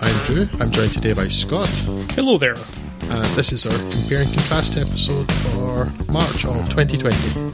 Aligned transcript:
I'm 0.00 0.24
Drew, 0.24 0.48
I'm 0.60 0.70
joined 0.70 0.92
today 0.92 1.12
by 1.12 1.28
Scott, 1.28 1.68
Hello 2.14 2.38
there. 2.38 2.54
and 3.02 3.24
this 3.36 3.52
is 3.52 3.66
our 3.66 3.76
Compare 3.76 4.22
and 4.22 4.32
Contrast 4.34 4.76
episode 4.76 5.30
for 5.32 6.12
March 6.12 6.44
of 6.44 6.68
2020. 6.70 7.52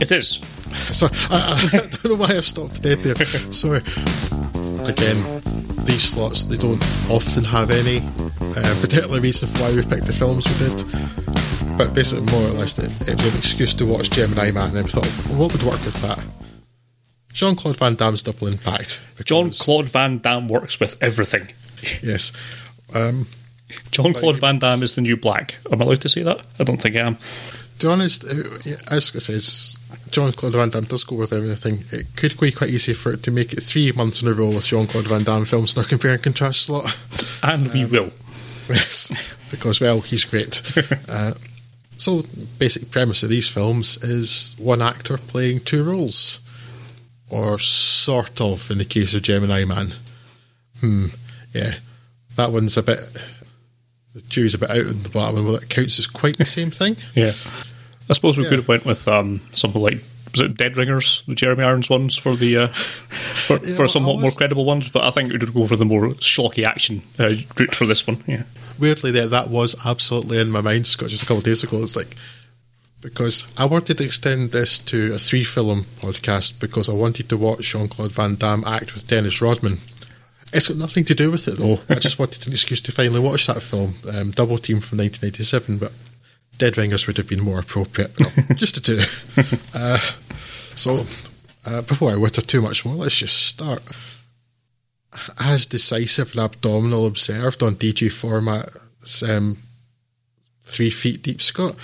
It 0.00 0.12
is. 0.12 0.40
So, 0.76 1.08
I, 1.30 1.68
I 1.72 1.76
don't 1.78 2.04
know 2.04 2.14
why 2.16 2.36
I 2.36 2.40
stopped 2.40 2.82
dead 2.82 2.98
there. 2.98 3.14
Sorry. 3.52 3.78
Again, 4.84 5.40
these 5.86 6.02
slots, 6.02 6.42
they 6.42 6.58
don't 6.58 6.82
often 7.10 7.44
have 7.44 7.70
any 7.70 7.98
uh, 7.98 8.80
particular 8.82 9.18
reason 9.20 9.48
for 9.48 9.62
why 9.62 9.72
we 9.74 9.82
picked 9.82 10.04
the 10.06 10.12
films 10.12 10.44
we 10.46 10.68
did. 10.68 10.84
But 11.78 11.94
basically, 11.94 12.26
more 12.30 12.48
or 12.50 12.52
less, 12.52 12.78
it, 12.78 12.90
it 13.08 13.14
was 13.16 13.26
an 13.26 13.38
excuse 13.38 13.72
to 13.74 13.86
watch 13.86 14.10
Gemini 14.10 14.50
Man, 14.50 14.76
and 14.76 14.84
we 14.84 14.90
thought, 14.90 15.08
well, 15.30 15.38
what 15.40 15.52
would 15.52 15.62
work 15.62 15.82
with 15.84 15.94
that? 16.02 16.22
Jean 17.36 17.54
Claude 17.54 17.76
Van 17.76 17.94
Damme's 17.94 18.22
Double 18.22 18.46
Impact. 18.46 18.98
Jean 19.26 19.50
Claude 19.50 19.86
Van 19.90 20.16
Damme 20.18 20.48
works 20.48 20.80
with 20.80 20.96
everything. 21.02 21.46
Yes. 22.02 22.32
Um, 22.94 23.26
Jean 23.90 24.14
Claude 24.14 24.38
Van 24.38 24.58
Damme 24.58 24.82
is 24.82 24.94
the 24.94 25.02
new 25.02 25.18
black. 25.18 25.56
Am 25.70 25.82
I 25.82 25.84
allowed 25.84 26.00
to 26.00 26.08
say 26.08 26.22
that? 26.22 26.40
I 26.58 26.64
don't 26.64 26.80
think 26.80 26.96
I 26.96 27.00
am. 27.00 27.16
to 27.80 27.86
be 27.86 27.92
honest, 27.92 28.24
uh, 28.24 28.42
as 28.90 29.14
I 29.14 29.18
says, 29.18 29.78
Jean 30.10 30.32
Claude 30.32 30.54
Van 30.54 30.70
Damme 30.70 30.84
does 30.84 31.04
go 31.04 31.16
with 31.16 31.34
everything. 31.34 31.84
It 31.92 32.06
could 32.16 32.40
be 32.40 32.52
quite 32.52 32.70
easy 32.70 32.94
for 32.94 33.12
it 33.12 33.22
to 33.24 33.30
make 33.30 33.52
it 33.52 33.62
three 33.62 33.92
months 33.92 34.22
in 34.22 34.28
a 34.28 34.32
row 34.32 34.48
with 34.48 34.64
Jean 34.64 34.86
Claude 34.86 35.06
Van 35.08 35.22
Damme 35.22 35.44
films 35.44 35.76
in 35.76 35.82
our 35.82 35.88
compare 35.88 36.12
and 36.12 36.22
contrast 36.22 36.62
slot. 36.62 36.96
And 37.42 37.70
we 37.72 37.84
will. 37.84 38.10
Yes, 38.68 39.12
because 39.50 39.80
well, 39.80 40.00
he's 40.00 40.24
great. 40.24 40.60
uh, 41.08 41.34
so, 41.98 42.22
basic 42.58 42.90
premise 42.90 43.22
of 43.22 43.28
these 43.28 43.48
films 43.48 43.96
is 44.02 44.56
one 44.58 44.82
actor 44.82 45.18
playing 45.18 45.60
two 45.60 45.84
roles, 45.84 46.40
or 47.30 47.58
sort 47.58 48.40
of, 48.40 48.70
in 48.70 48.78
the 48.78 48.84
case 48.84 49.14
of 49.14 49.22
Gemini 49.22 49.64
Man. 49.64 49.92
Hmm, 50.80 51.06
yeah, 51.52 51.74
that 52.36 52.52
one's 52.52 52.76
a 52.76 52.82
bit. 52.82 53.00
The 54.14 54.20
jury's 54.22 54.54
a 54.54 54.58
bit 54.58 54.70
out 54.70 54.86
on 54.86 55.02
the 55.02 55.08
bottom, 55.08 55.36
and 55.38 55.46
whether 55.46 55.58
it 55.62 55.68
counts 55.68 55.98
as 55.98 56.06
quite 56.06 56.38
the 56.38 56.44
same 56.44 56.70
thing. 56.70 56.96
Yeah. 57.14 57.32
I 58.08 58.12
suppose 58.12 58.36
we 58.36 58.44
Yeah. 58.44 58.50
could 58.50 58.58
have 58.60 58.68
went 58.68 58.84
with 58.86 59.08
um, 59.08 59.40
something 59.50 59.82
like 59.82 59.98
was 60.30 60.40
it 60.42 60.56
Dead 60.56 60.76
Ringers, 60.76 61.22
the 61.26 61.34
Jeremy 61.34 61.64
Irons 61.64 61.90
ones 61.90 62.16
for 62.16 62.36
the 62.36 62.56
uh, 62.56 62.66
for, 62.68 63.58
I 63.82 63.86
somewhat 63.86 64.20
more 64.20 64.30
credible 64.30 64.64
ones, 64.64 64.88
but 64.88 65.02
I 65.02 65.10
think 65.10 65.32
we'd 65.32 65.52
go 65.52 65.66
for 65.66 65.76
the 65.76 65.84
more 65.84 66.08
schlocky 66.10 66.64
action 66.64 67.02
uh, 67.18 67.32
route 67.58 67.74
for 67.74 67.84
this 67.86 68.06
one. 68.06 68.22
Yeah. 68.26 68.44
Weirdly, 68.78 69.10
there 69.10 69.26
that 69.28 69.48
was 69.48 69.74
absolutely 69.84 70.38
in 70.38 70.50
my 70.50 70.60
mind, 70.60 70.86
Scott, 70.86 71.08
just 71.08 71.22
a 71.22 71.26
couple 71.26 71.38
of 71.38 71.44
days 71.44 71.64
ago. 71.64 71.82
It's 71.82 71.96
like 71.96 72.16
because 73.06 73.46
I 73.56 73.66
wanted 73.66 73.98
to 73.98 74.04
extend 74.04 74.50
this 74.50 74.80
to 74.80 75.14
a 75.14 75.18
three 75.18 75.44
film 75.44 75.84
podcast 76.00 76.58
because 76.58 76.88
I 76.88 76.92
wanted 76.92 77.28
to 77.28 77.36
watch 77.36 77.70
Jean 77.70 77.86
Claude 77.86 78.10
Van 78.10 78.34
Damme 78.34 78.64
act 78.66 78.94
with 78.94 79.06
Dennis 79.06 79.40
Rodman. 79.40 79.78
It's 80.52 80.66
got 80.66 80.76
nothing 80.76 81.04
to 81.04 81.14
do 81.14 81.30
with 81.30 81.46
it 81.46 81.56
though. 81.56 81.78
I 81.88 82.00
just 82.00 82.18
wanted 82.18 82.44
an 82.46 82.52
excuse 82.52 82.80
to 82.80 82.90
finally 82.90 83.20
watch 83.20 83.46
that 83.46 83.62
film, 83.62 83.94
um, 84.12 84.32
Double 84.32 84.58
Team 84.58 84.80
from 84.80 84.98
1987. 84.98 85.78
But 85.78 85.92
Dead 86.58 86.76
Ringers 86.76 87.06
would 87.06 87.16
have 87.18 87.28
been 87.28 87.42
more 87.42 87.60
appropriate, 87.60 88.12
just 88.56 88.74
to 88.74 88.80
do. 88.80 89.00
Uh, 89.72 89.98
so, 90.74 91.06
uh, 91.64 91.82
before 91.82 92.10
I 92.10 92.16
witter 92.16 92.42
too 92.42 92.60
much 92.60 92.84
more, 92.84 92.96
let's 92.96 93.18
just 93.18 93.46
start. 93.46 93.82
As 95.38 95.64
decisive 95.64 96.32
and 96.32 96.40
abdominal 96.40 97.06
observed 97.06 97.62
on 97.62 97.76
DG 97.76 98.10
format, 98.12 98.70
um, 99.28 99.58
three 100.64 100.90
feet 100.90 101.22
deep, 101.22 101.40
Scott. 101.40 101.76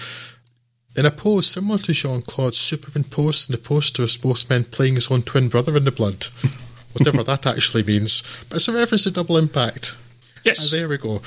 In 0.95 1.07
a 1.07 1.11
pose 1.11 1.47
similar 1.47 1.79
to 1.79 1.93
Jean 1.93 2.21
Claude's 2.21 2.59
superimposed 2.59 3.49
in 3.49 3.53
the 3.53 3.59
posters, 3.59 4.17
both 4.19 4.49
men 4.51 4.65
playing 4.65 4.97
his 4.97 5.11
own 5.11 5.23
twin 5.23 5.49
brother 5.49 5.77
in 5.77 5.85
the 5.85 5.91
blood. 5.91 6.27
Whatever 6.93 7.23
that 7.25 7.47
actually 7.47 7.83
means. 7.83 8.23
But 8.49 8.57
it's 8.57 8.69
a 8.69 8.73
reference 8.73 9.05
to 9.05 9.11
double 9.11 9.39
impact. 9.39 9.97
Yes. 10.45 10.69
Ah, 10.69 10.77
there 10.77 10.89
we 10.89 10.99
go. 10.99 11.23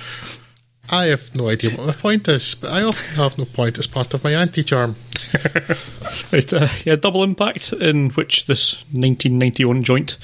I 0.89 1.05
have 1.05 1.33
no 1.33 1.49
idea 1.49 1.71
what 1.71 1.87
my 1.87 1.93
point 1.93 2.27
is, 2.27 2.53
but 2.53 2.71
I 2.71 2.83
often 2.83 3.15
have 3.15 3.39
no 3.39 3.45
point 3.45 3.79
as 3.79 3.87
part 3.87 4.13
of 4.13 4.23
my 4.23 4.33
anti 4.33 4.63
charm. 4.63 4.95
Right, 6.31 6.51
uh, 6.53 6.67
yeah, 6.85 6.95
Double 6.95 7.23
Impact, 7.23 7.73
in 7.73 8.09
which 8.11 8.45
this 8.45 8.83
1991 8.91 9.83
joint 9.83 10.17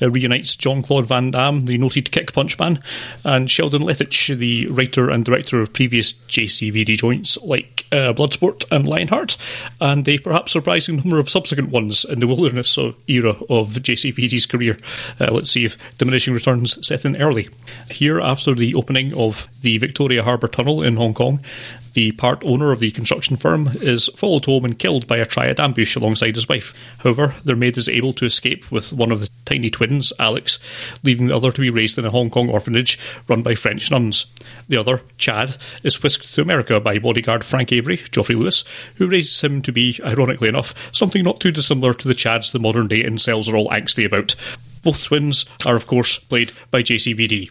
uh, 0.00 0.10
reunites 0.10 0.56
Jean 0.56 0.82
Claude 0.82 1.06
Van 1.06 1.30
Damme, 1.30 1.66
the 1.66 1.78
noted 1.78 2.10
kick 2.10 2.32
punch 2.32 2.58
man, 2.58 2.80
and 3.24 3.50
Sheldon 3.50 3.82
Lettich, 3.82 4.36
the 4.36 4.66
writer 4.68 5.10
and 5.10 5.24
director 5.24 5.60
of 5.60 5.72
previous 5.72 6.14
JCVD 6.14 6.96
joints 6.96 7.36
like 7.42 7.75
uh, 7.92 8.12
Bloodsport 8.12 8.64
and 8.70 8.86
Lionheart, 8.86 9.36
and 9.80 10.08
a 10.08 10.18
perhaps 10.18 10.52
surprising 10.52 10.96
number 10.96 11.18
of 11.18 11.30
subsequent 11.30 11.70
ones 11.70 12.04
in 12.04 12.20
the 12.20 12.26
wilderness 12.26 12.78
era 13.06 13.36
of 13.48 13.74
JCVD's 13.74 14.46
career. 14.46 14.78
Uh, 15.20 15.32
let's 15.32 15.50
see 15.50 15.64
if 15.64 15.76
diminishing 15.98 16.34
returns 16.34 16.86
set 16.86 17.04
in 17.04 17.16
early. 17.16 17.48
Here, 17.90 18.20
after 18.20 18.54
the 18.54 18.74
opening 18.74 19.14
of 19.14 19.48
the 19.62 19.78
Victoria 19.78 20.22
Harbour 20.22 20.48
Tunnel 20.48 20.82
in 20.82 20.96
Hong 20.96 21.14
Kong, 21.14 21.40
the 21.96 22.12
part 22.12 22.42
owner 22.44 22.72
of 22.72 22.80
the 22.80 22.90
construction 22.90 23.38
firm 23.38 23.70
is 23.76 24.08
followed 24.08 24.44
home 24.44 24.66
and 24.66 24.78
killed 24.78 25.06
by 25.06 25.16
a 25.16 25.24
triad 25.24 25.58
ambush 25.58 25.96
alongside 25.96 26.34
his 26.34 26.46
wife. 26.46 26.74
However, 26.98 27.34
their 27.42 27.56
maid 27.56 27.78
is 27.78 27.88
able 27.88 28.12
to 28.12 28.26
escape 28.26 28.70
with 28.70 28.92
one 28.92 29.10
of 29.10 29.20
the 29.22 29.30
tiny 29.46 29.70
twins, 29.70 30.12
Alex, 30.18 30.58
leaving 31.02 31.28
the 31.28 31.36
other 31.36 31.50
to 31.50 31.60
be 31.62 31.70
raised 31.70 31.96
in 31.96 32.04
a 32.04 32.10
Hong 32.10 32.28
Kong 32.28 32.50
orphanage 32.50 32.98
run 33.28 33.40
by 33.40 33.54
French 33.54 33.90
nuns. 33.90 34.26
The 34.68 34.76
other, 34.76 35.00
Chad, 35.16 35.56
is 35.82 36.02
whisked 36.02 36.34
to 36.34 36.42
America 36.42 36.78
by 36.80 36.98
bodyguard 36.98 37.46
Frank 37.46 37.72
Avery, 37.86 38.08
Geoffrey 38.10 38.34
Lewis, 38.34 38.64
who 38.96 39.08
raises 39.08 39.42
him 39.42 39.62
to 39.62 39.72
be, 39.72 39.98
ironically 40.04 40.48
enough, 40.48 40.74
something 40.92 41.22
not 41.22 41.40
too 41.40 41.52
dissimilar 41.52 41.94
to 41.94 42.08
the 42.08 42.14
Chads 42.14 42.50
the 42.50 42.58
modern 42.58 42.88
day 42.88 43.02
incels 43.02 43.52
are 43.52 43.56
all 43.56 43.68
angsty 43.70 44.04
about. 44.04 44.34
Both 44.82 45.04
twins 45.04 45.46
are, 45.64 45.76
of 45.76 45.86
course, 45.86 46.18
played 46.18 46.52
by 46.70 46.82
JCVD. 46.82 47.50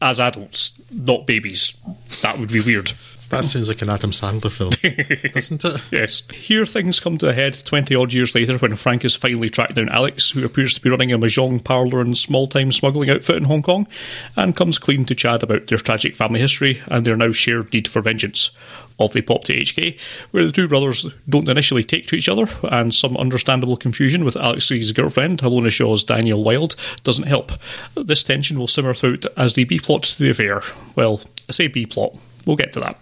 As 0.00 0.20
adults, 0.20 0.80
not 0.92 1.26
babies. 1.26 1.76
That 2.22 2.38
would 2.38 2.52
be 2.52 2.60
weird. 2.60 2.92
That 3.30 3.44
sounds 3.44 3.68
like 3.68 3.82
an 3.82 3.90
Adam 3.90 4.10
Sandler 4.10 4.50
film, 4.50 4.70
doesn't 5.34 5.64
it? 5.64 5.92
Yes. 5.92 6.22
Here 6.32 6.64
things 6.64 6.98
come 6.98 7.18
to 7.18 7.28
a 7.28 7.34
head 7.34 7.60
20 7.62 7.94
odd 7.94 8.12
years 8.12 8.34
later 8.34 8.56
when 8.56 8.74
Frank 8.74 9.02
has 9.02 9.14
finally 9.14 9.50
tracked 9.50 9.74
down 9.74 9.90
Alex, 9.90 10.30
who 10.30 10.46
appears 10.46 10.74
to 10.74 10.80
be 10.80 10.88
running 10.88 11.12
a 11.12 11.18
mahjong 11.18 11.62
parlour 11.62 12.00
and 12.00 12.16
small 12.16 12.46
time 12.46 12.72
smuggling 12.72 13.10
outfit 13.10 13.36
in 13.36 13.44
Hong 13.44 13.62
Kong, 13.62 13.86
and 14.34 14.56
comes 14.56 14.78
clean 14.78 15.04
to 15.04 15.14
Chad 15.14 15.42
about 15.42 15.66
their 15.66 15.76
tragic 15.76 16.16
family 16.16 16.40
history 16.40 16.80
and 16.86 17.04
their 17.04 17.16
now 17.16 17.30
shared 17.30 17.72
need 17.74 17.86
for 17.86 18.00
vengeance. 18.00 18.50
Off 18.96 19.12
they 19.12 19.22
pop 19.22 19.44
to 19.44 19.54
HK, 19.54 20.00
where 20.32 20.44
the 20.44 20.50
two 20.50 20.66
brothers 20.66 21.06
don't 21.28 21.48
initially 21.48 21.84
take 21.84 22.06
to 22.08 22.16
each 22.16 22.28
other, 22.28 22.46
and 22.64 22.94
some 22.94 23.16
understandable 23.16 23.76
confusion 23.76 24.24
with 24.24 24.36
Alex's 24.36 24.90
girlfriend, 24.92 25.40
Alonna 25.40 25.70
Shaw's 25.70 26.02
Danielle 26.02 26.42
Wilde, 26.42 26.74
doesn't 27.04 27.28
help. 27.28 27.52
This 27.94 28.24
tension 28.24 28.58
will 28.58 28.66
simmer 28.66 28.94
throughout 28.94 29.26
as 29.36 29.54
the 29.54 29.64
B 29.64 29.78
plot 29.78 30.02
to 30.04 30.18
the 30.18 30.30
affair. 30.30 30.62
Well, 30.96 31.20
I 31.48 31.52
say 31.52 31.68
B 31.68 31.86
plot. 31.86 32.16
We'll 32.48 32.56
get 32.56 32.72
to 32.72 32.80
that. 32.80 32.96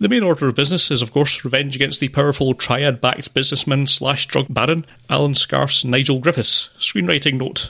The 0.00 0.08
main 0.08 0.22
order 0.22 0.48
of 0.48 0.54
business 0.54 0.90
is, 0.90 1.02
of 1.02 1.12
course, 1.12 1.44
revenge 1.44 1.76
against 1.76 2.00
the 2.00 2.08
powerful 2.08 2.54
triad 2.54 3.02
backed 3.02 3.34
businessman 3.34 3.86
slash 3.86 4.24
drug 4.24 4.46
baron, 4.48 4.86
Alan 5.10 5.34
Scarfe's 5.34 5.84
Nigel 5.84 6.20
Griffiths. 6.20 6.70
Screenwriting 6.78 7.34
note 7.34 7.68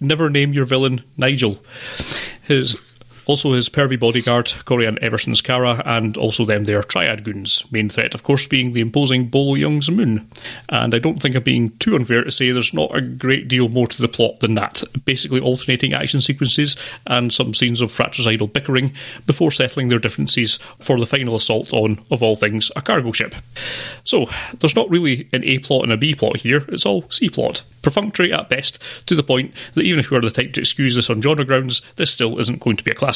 Never 0.00 0.30
name 0.30 0.54
your 0.54 0.64
villain 0.64 1.04
Nigel. 1.18 1.62
His 2.42 2.80
also 3.26 3.52
his 3.52 3.68
pervy 3.68 3.98
bodyguard, 3.98 4.46
Corian 4.46 4.98
Everson's 4.98 5.40
Kara, 5.40 5.82
and 5.84 6.16
also 6.16 6.44
them 6.44 6.64
their 6.64 6.82
triad 6.82 7.24
goons. 7.24 7.70
Main 7.72 7.88
threat, 7.88 8.14
of 8.14 8.22
course, 8.22 8.46
being 8.46 8.72
the 8.72 8.80
imposing 8.80 9.26
Bolo 9.28 9.54
Yeung's 9.54 9.90
Moon. 9.90 10.28
And 10.68 10.94
I 10.94 10.98
don't 10.98 11.20
think 11.20 11.34
I'm 11.34 11.42
being 11.42 11.76
too 11.78 11.96
unfair 11.96 12.24
to 12.24 12.30
say 12.30 12.50
there's 12.50 12.74
not 12.74 12.94
a 12.94 13.00
great 13.00 13.48
deal 13.48 13.68
more 13.68 13.86
to 13.86 14.02
the 14.02 14.08
plot 14.08 14.40
than 14.40 14.54
that. 14.54 14.82
Basically, 15.04 15.40
alternating 15.40 15.92
action 15.92 16.20
sequences 16.20 16.76
and 17.06 17.32
some 17.32 17.54
scenes 17.54 17.80
of 17.80 17.90
fratricidal 17.90 18.46
bickering 18.46 18.92
before 19.26 19.50
settling 19.50 19.88
their 19.88 19.98
differences 19.98 20.58
for 20.78 20.98
the 20.98 21.06
final 21.06 21.34
assault 21.34 21.72
on, 21.72 22.00
of 22.10 22.22
all 22.22 22.36
things, 22.36 22.70
a 22.76 22.82
cargo 22.82 23.12
ship. 23.12 23.34
So, 24.04 24.26
there's 24.58 24.76
not 24.76 24.90
really 24.90 25.28
an 25.32 25.44
A 25.44 25.58
plot 25.58 25.84
and 25.84 25.92
a 25.92 25.96
B 25.96 26.14
plot 26.14 26.38
here, 26.38 26.64
it's 26.68 26.86
all 26.86 27.10
C 27.10 27.28
plot. 27.28 27.62
Perfunctory 27.82 28.32
at 28.32 28.48
best, 28.48 28.82
to 29.06 29.14
the 29.14 29.22
point 29.22 29.54
that 29.74 29.82
even 29.82 30.00
if 30.00 30.10
we 30.10 30.16
are 30.16 30.22
the 30.22 30.30
type 30.30 30.54
to 30.54 30.60
excuse 30.60 30.96
this 30.96 31.10
on 31.10 31.20
genre 31.20 31.44
grounds, 31.44 31.82
this 31.96 32.10
still 32.10 32.38
isn't 32.38 32.60
going 32.60 32.76
to 32.76 32.84
be 32.84 32.90
a 32.90 32.94
classic. 32.94 33.13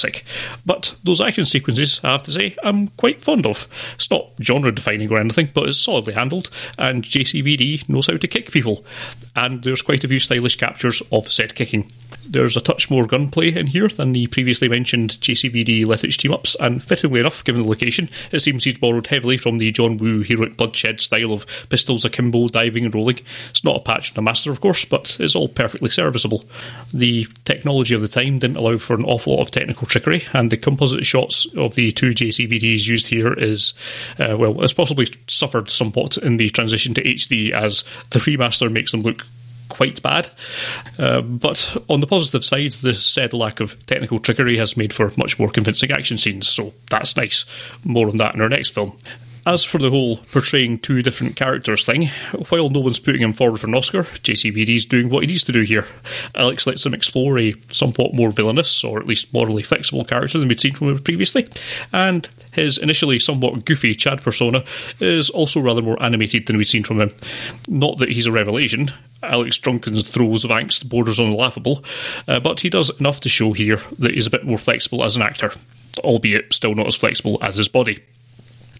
But 0.65 0.97
those 1.05 1.21
action 1.21 1.45
sequences, 1.45 2.00
I 2.05 2.12
have 2.12 2.23
to 2.25 2.31
say, 2.31 2.56
I'm 2.62 2.89
quite 2.89 3.21
fond 3.21 3.47
of. 3.47 3.67
It's 3.95 4.11
not 4.11 4.31
genre 4.41 4.73
defining 4.73 5.11
or 5.11 5.19
anything, 5.19 5.50
but 5.55 5.69
it's 5.69 5.81
solidly 5.81 6.15
handled, 6.15 6.50
and 6.79 7.05
JCVD 7.05 7.89
knows 7.89 8.06
how 8.06 8.17
to 8.17 8.29
kick 8.29 8.50
people. 8.50 8.85
And 9.35 9.62
there's 9.62 9.83
quite 9.83 10.05
a 10.05 10.09
few 10.09 10.19
stylish 10.19 10.56
captures 10.56 11.03
of 11.12 11.31
said 11.31 11.55
kicking. 11.55 11.91
There's 12.27 12.56
a 12.56 12.61
touch 12.61 12.91
more 12.91 13.06
gunplay 13.06 13.55
in 13.55 13.69
here 13.69 13.89
than 13.89 14.12
the 14.12 14.27
previously 14.27 14.69
mentioned 14.69 15.12
JCVD 15.21 15.87
Lettich 15.87 16.19
team 16.19 16.33
ups, 16.33 16.55
and 16.61 16.83
fittingly 16.83 17.21
enough, 17.21 17.43
given 17.43 17.62
the 17.62 17.69
location, 17.69 18.11
it 18.33 18.41
seems 18.41 18.65
he's 18.65 18.77
borrowed 18.77 19.06
heavily 19.06 19.39
from 19.39 19.59
the 19.59 19.71
John 19.71 19.97
Woo 19.97 20.23
heroic 20.23 20.56
bloodshed 20.56 21.00
style 21.00 21.33
of 21.33 21.47
pistols 21.71 22.05
akimbo, 22.05 22.49
diving 22.49 22.85
and 22.85 22.95
rolling. 22.95 23.21
It's 23.50 23.65
not 23.65 23.77
a 23.77 23.81
patch 23.81 24.11
and 24.11 24.19
a 24.19 24.23
master, 24.23 24.50
of 24.50 24.61
course, 24.61 24.85
but 24.85 25.17
it's 25.19 25.35
all 25.35 25.49
perfectly 25.49 25.89
serviceable. 25.89 26.45
The 26.93 27.27
technology 27.45 27.95
of 27.95 28.03
the 28.03 28.09
time 28.09 28.39
didn't 28.39 28.56
allow 28.56 28.77
for 28.77 28.95
an 28.95 29.05
awful 29.05 29.35
lot 29.35 29.43
of 29.43 29.50
technical 29.50 29.87
trickery, 29.88 30.25
and 30.32 30.50
the 30.50 30.56
composite 30.56 31.05
shots 31.05 31.46
of 31.56 31.75
the 31.75 31.90
two 31.93 32.11
JCVDs 32.11 32.87
used 32.87 33.08
here 33.08 33.32
is, 33.32 33.75
uh, 34.19 34.37
well, 34.37 34.62
it's 34.62 34.73
possibly 34.73 35.06
suffered 35.26 35.70
somewhat 35.70 36.17
in 36.19 36.37
the 36.37 36.50
transition 36.50 36.94
to 36.94 37.02
HD 37.02 37.50
as 37.50 37.82
the 38.11 38.19
remaster 38.19 38.70
makes 38.70 38.93
them 38.93 39.02
look 39.02 39.26
quite 39.69 40.02
bad. 40.02 40.29
Uh, 40.99 41.20
but 41.20 41.76
on 41.88 42.00
the 42.00 42.06
positive 42.06 42.44
side, 42.44 42.73
the 42.73 42.94
said 42.94 43.32
lack 43.32 43.61
of 43.61 43.85
technical 43.87 44.19
trickery 44.19 44.56
has 44.56 44.76
made 44.76 44.93
for 44.93 45.11
much 45.17 45.38
more 45.38 45.50
convincing 45.50 45.90
action 45.90 46.19
scenes, 46.19 46.49
so 46.49 46.73
that's 46.90 47.17
nice. 47.17 47.44
More 47.85 48.08
on 48.08 48.17
that 48.17 48.35
in 48.35 48.40
our 48.40 48.49
next 48.49 48.70
film. 48.70 48.99
As 49.49 49.65
for 49.65 49.79
the 49.79 49.89
whole 49.89 50.19
portraying 50.31 50.79
two 50.79 51.00
different 51.00 51.35
characters 51.35 51.87
thing, 51.87 52.09
while 52.50 52.69
no 52.69 52.81
one's 52.81 52.99
putting 52.99 53.23
him 53.23 53.33
forward 53.33 53.59
for 53.59 53.67
an 53.67 53.75
Oscar, 53.75 54.03
JCVD's 54.03 54.85
doing 54.85 55.09
what 55.09 55.23
he 55.23 55.27
needs 55.27 55.43
to 55.45 55.53
do 55.53 55.62
here. 55.62 55.87
Alex 56.35 56.67
lets 56.67 56.85
him 56.85 56.93
explore 56.93 57.39
a 57.39 57.55
somewhat 57.71 58.12
more 58.12 58.31
villainous, 58.31 58.85
or 58.85 59.00
at 59.00 59.06
least 59.06 59.33
morally 59.33 59.62
flexible 59.62 60.05
character 60.05 60.37
than 60.37 60.49
we'd 60.49 60.61
seen 60.61 60.75
from 60.75 60.91
him 60.91 60.99
previously, 60.99 61.49
and 61.95 62.29
his 62.53 62.77
initially 62.77 63.19
somewhat 63.19 63.65
goofy 63.65 63.95
Chad 63.95 64.21
persona 64.21 64.65
is 65.00 65.31
also 65.31 65.61
rather 65.61 65.81
more 65.81 66.00
animated 66.03 66.47
than 66.47 66.59
we've 66.59 66.67
seen 66.67 66.85
from 66.85 67.00
him. 67.00 67.11
Not 67.69 67.97
that 68.00 68.11
he's 68.11 68.27
a 68.27 68.33
revelation, 68.33 68.91
Alex 69.23 69.56
Drunken's 69.56 70.06
throes 70.06 70.45
of 70.45 70.50
angst 70.50 70.91
borders 70.91 71.19
on 71.19 71.31
the 71.31 71.37
laughable, 71.37 71.83
uh, 72.29 72.39
but 72.39 72.61
he 72.61 72.69
does 72.69 72.91
enough 73.00 73.21
to 73.21 73.31
show 73.31 73.55
here 73.55 73.81
that 73.99 74.12
he's 74.12 74.27
a 74.27 74.31
bit 74.31 74.45
more 74.45 74.59
flexible 74.59 75.03
as 75.03 75.17
an 75.17 75.23
actor, 75.23 75.55
albeit 76.00 76.53
still 76.53 76.75
not 76.75 76.87
as 76.87 76.97
flexible 76.97 77.39
as 77.41 77.56
his 77.56 77.71
body. 77.71 78.00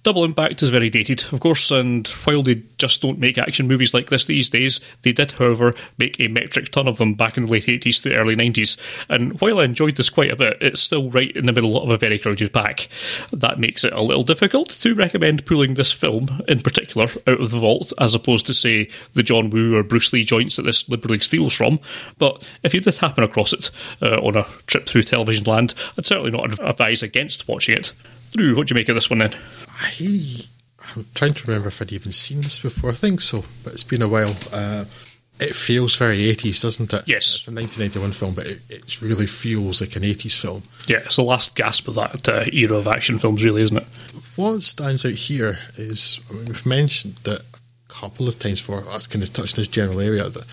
Double 0.09 0.25
Impact 0.25 0.63
is 0.63 0.71
very 0.71 0.89
dated, 0.89 1.23
of 1.33 1.41
course, 1.41 1.71
and 1.71 2.09
while 2.25 2.43
they 2.43 2.63
just 2.79 3.03
don't 3.03 3.19
make 3.19 3.37
action 3.37 3.69
movies 3.69 3.93
like 3.93 4.09
this 4.09 4.25
these 4.25 4.49
days, 4.49 4.81
they 5.03 5.13
did, 5.13 5.33
however, 5.33 5.75
make 5.99 6.19
a 6.19 6.29
metric 6.29 6.71
ton 6.71 6.89
of 6.89 6.97
them 6.97 7.13
back 7.13 7.37
in 7.37 7.45
the 7.45 7.53
late 7.53 7.67
80s 7.67 8.03
to 8.05 8.17
early 8.17 8.35
90s. 8.35 8.79
And 9.11 9.39
while 9.43 9.59
I 9.59 9.65
enjoyed 9.65 9.97
this 9.97 10.09
quite 10.09 10.31
a 10.31 10.37
bit, 10.37 10.57
it's 10.63 10.81
still 10.81 11.11
right 11.11 11.31
in 11.37 11.45
the 11.45 11.53
middle 11.53 11.83
of 11.83 11.91
a 11.91 11.99
very 11.99 12.19
crowded 12.19 12.55
pack. 12.55 12.89
That 13.35 13.61
makes 13.61 13.85
it 13.85 13.93
a 13.93 14.01
little 14.01 14.23
difficult 14.23 14.71
to 14.71 14.95
recommend 14.95 15.45
pulling 15.45 15.75
this 15.75 15.93
film, 15.93 16.43
in 16.49 16.61
particular, 16.61 17.09
out 17.27 17.41
of 17.41 17.51
the 17.51 17.59
vault, 17.59 17.93
as 17.99 18.15
opposed 18.15 18.47
to, 18.47 18.55
say, 18.55 18.89
the 19.13 19.23
John 19.23 19.51
Woo 19.51 19.77
or 19.77 19.83
Bruce 19.83 20.11
Lee 20.15 20.25
joints 20.25 20.57
that 20.57 20.63
this 20.63 20.89
liberally 20.89 21.21
steals 21.21 21.53
from. 21.53 21.81
But 22.17 22.51
if 22.63 22.73
you 22.73 22.81
did 22.81 22.97
happen 22.97 23.25
across 23.25 23.53
it 23.53 23.71
uh, 24.01 24.17
on 24.23 24.37
a 24.37 24.47
trip 24.67 24.87
through 24.87 25.03
television 25.03 25.45
land, 25.45 25.75
I'd 25.99 26.07
certainly 26.07 26.31
not 26.31 26.59
advise 26.61 27.03
against 27.03 27.47
watching 27.47 27.77
it. 27.77 27.93
What 28.35 28.67
do 28.67 28.73
you 28.73 28.75
make 28.75 28.89
of 28.89 28.95
this 28.95 29.11
one 29.11 29.21
then? 29.21 29.35
I, 29.69 30.45
I'm 30.95 31.07
trying 31.15 31.35
to 31.35 31.47
remember 31.47 31.69
if 31.69 31.81
I'd 31.81 31.93
even 31.93 32.13
seen 32.13 32.43
this 32.43 32.59
before. 32.59 32.91
I 32.91 32.95
think 32.95 33.21
so, 33.21 33.45
but 33.65 33.73
it's 33.73 33.85
been 33.85 34.03
a 34.03 34.09
while. 34.09 34.37
Uh, 34.53 34.85
it 35.41 35.55
feels 35.55 35.97
very 35.97 36.19
80s, 36.19 36.63
doesn't 36.63 36.93
it? 36.93 37.05
Yes. 37.07 37.37
It's 37.37 37.49
a 37.49 37.53
1991 37.53 38.13
film, 38.13 38.35
but 38.35 38.47
it, 38.47 38.61
it 38.69 39.01
really 39.01 39.27
feels 39.27 39.81
like 39.81 39.95
an 39.97 40.03
80s 40.03 40.41
film. 40.41 40.63
Yeah, 40.87 40.99
it's 40.99 41.17
the 41.17 41.23
last 41.23 41.55
gasp 41.55 41.87
of 41.89 41.95
that 41.95 42.29
uh, 42.29 42.45
era 42.53 42.77
of 42.77 42.89
action 42.89 43.19
films, 43.19 43.45
really, 43.45 43.63
isn't 43.63 43.77
it? 43.77 43.87
What 44.37 44.63
stands 44.63 45.05
out 45.05 45.13
here 45.13 45.59
is, 45.77 46.21
I 46.29 46.35
mean, 46.35 46.47
we've 46.47 46.67
mentioned 46.67 47.17
that 47.25 47.41
a 47.41 47.93
couple 47.93 48.29
of 48.29 48.39
times 48.39 48.61
before, 48.61 48.85
I've 48.91 49.09
kind 49.11 49.23
of 49.23 49.33
touched 49.33 49.57
this 49.57 49.69
general 49.69 50.01
area, 50.01 50.29
that 50.29 50.45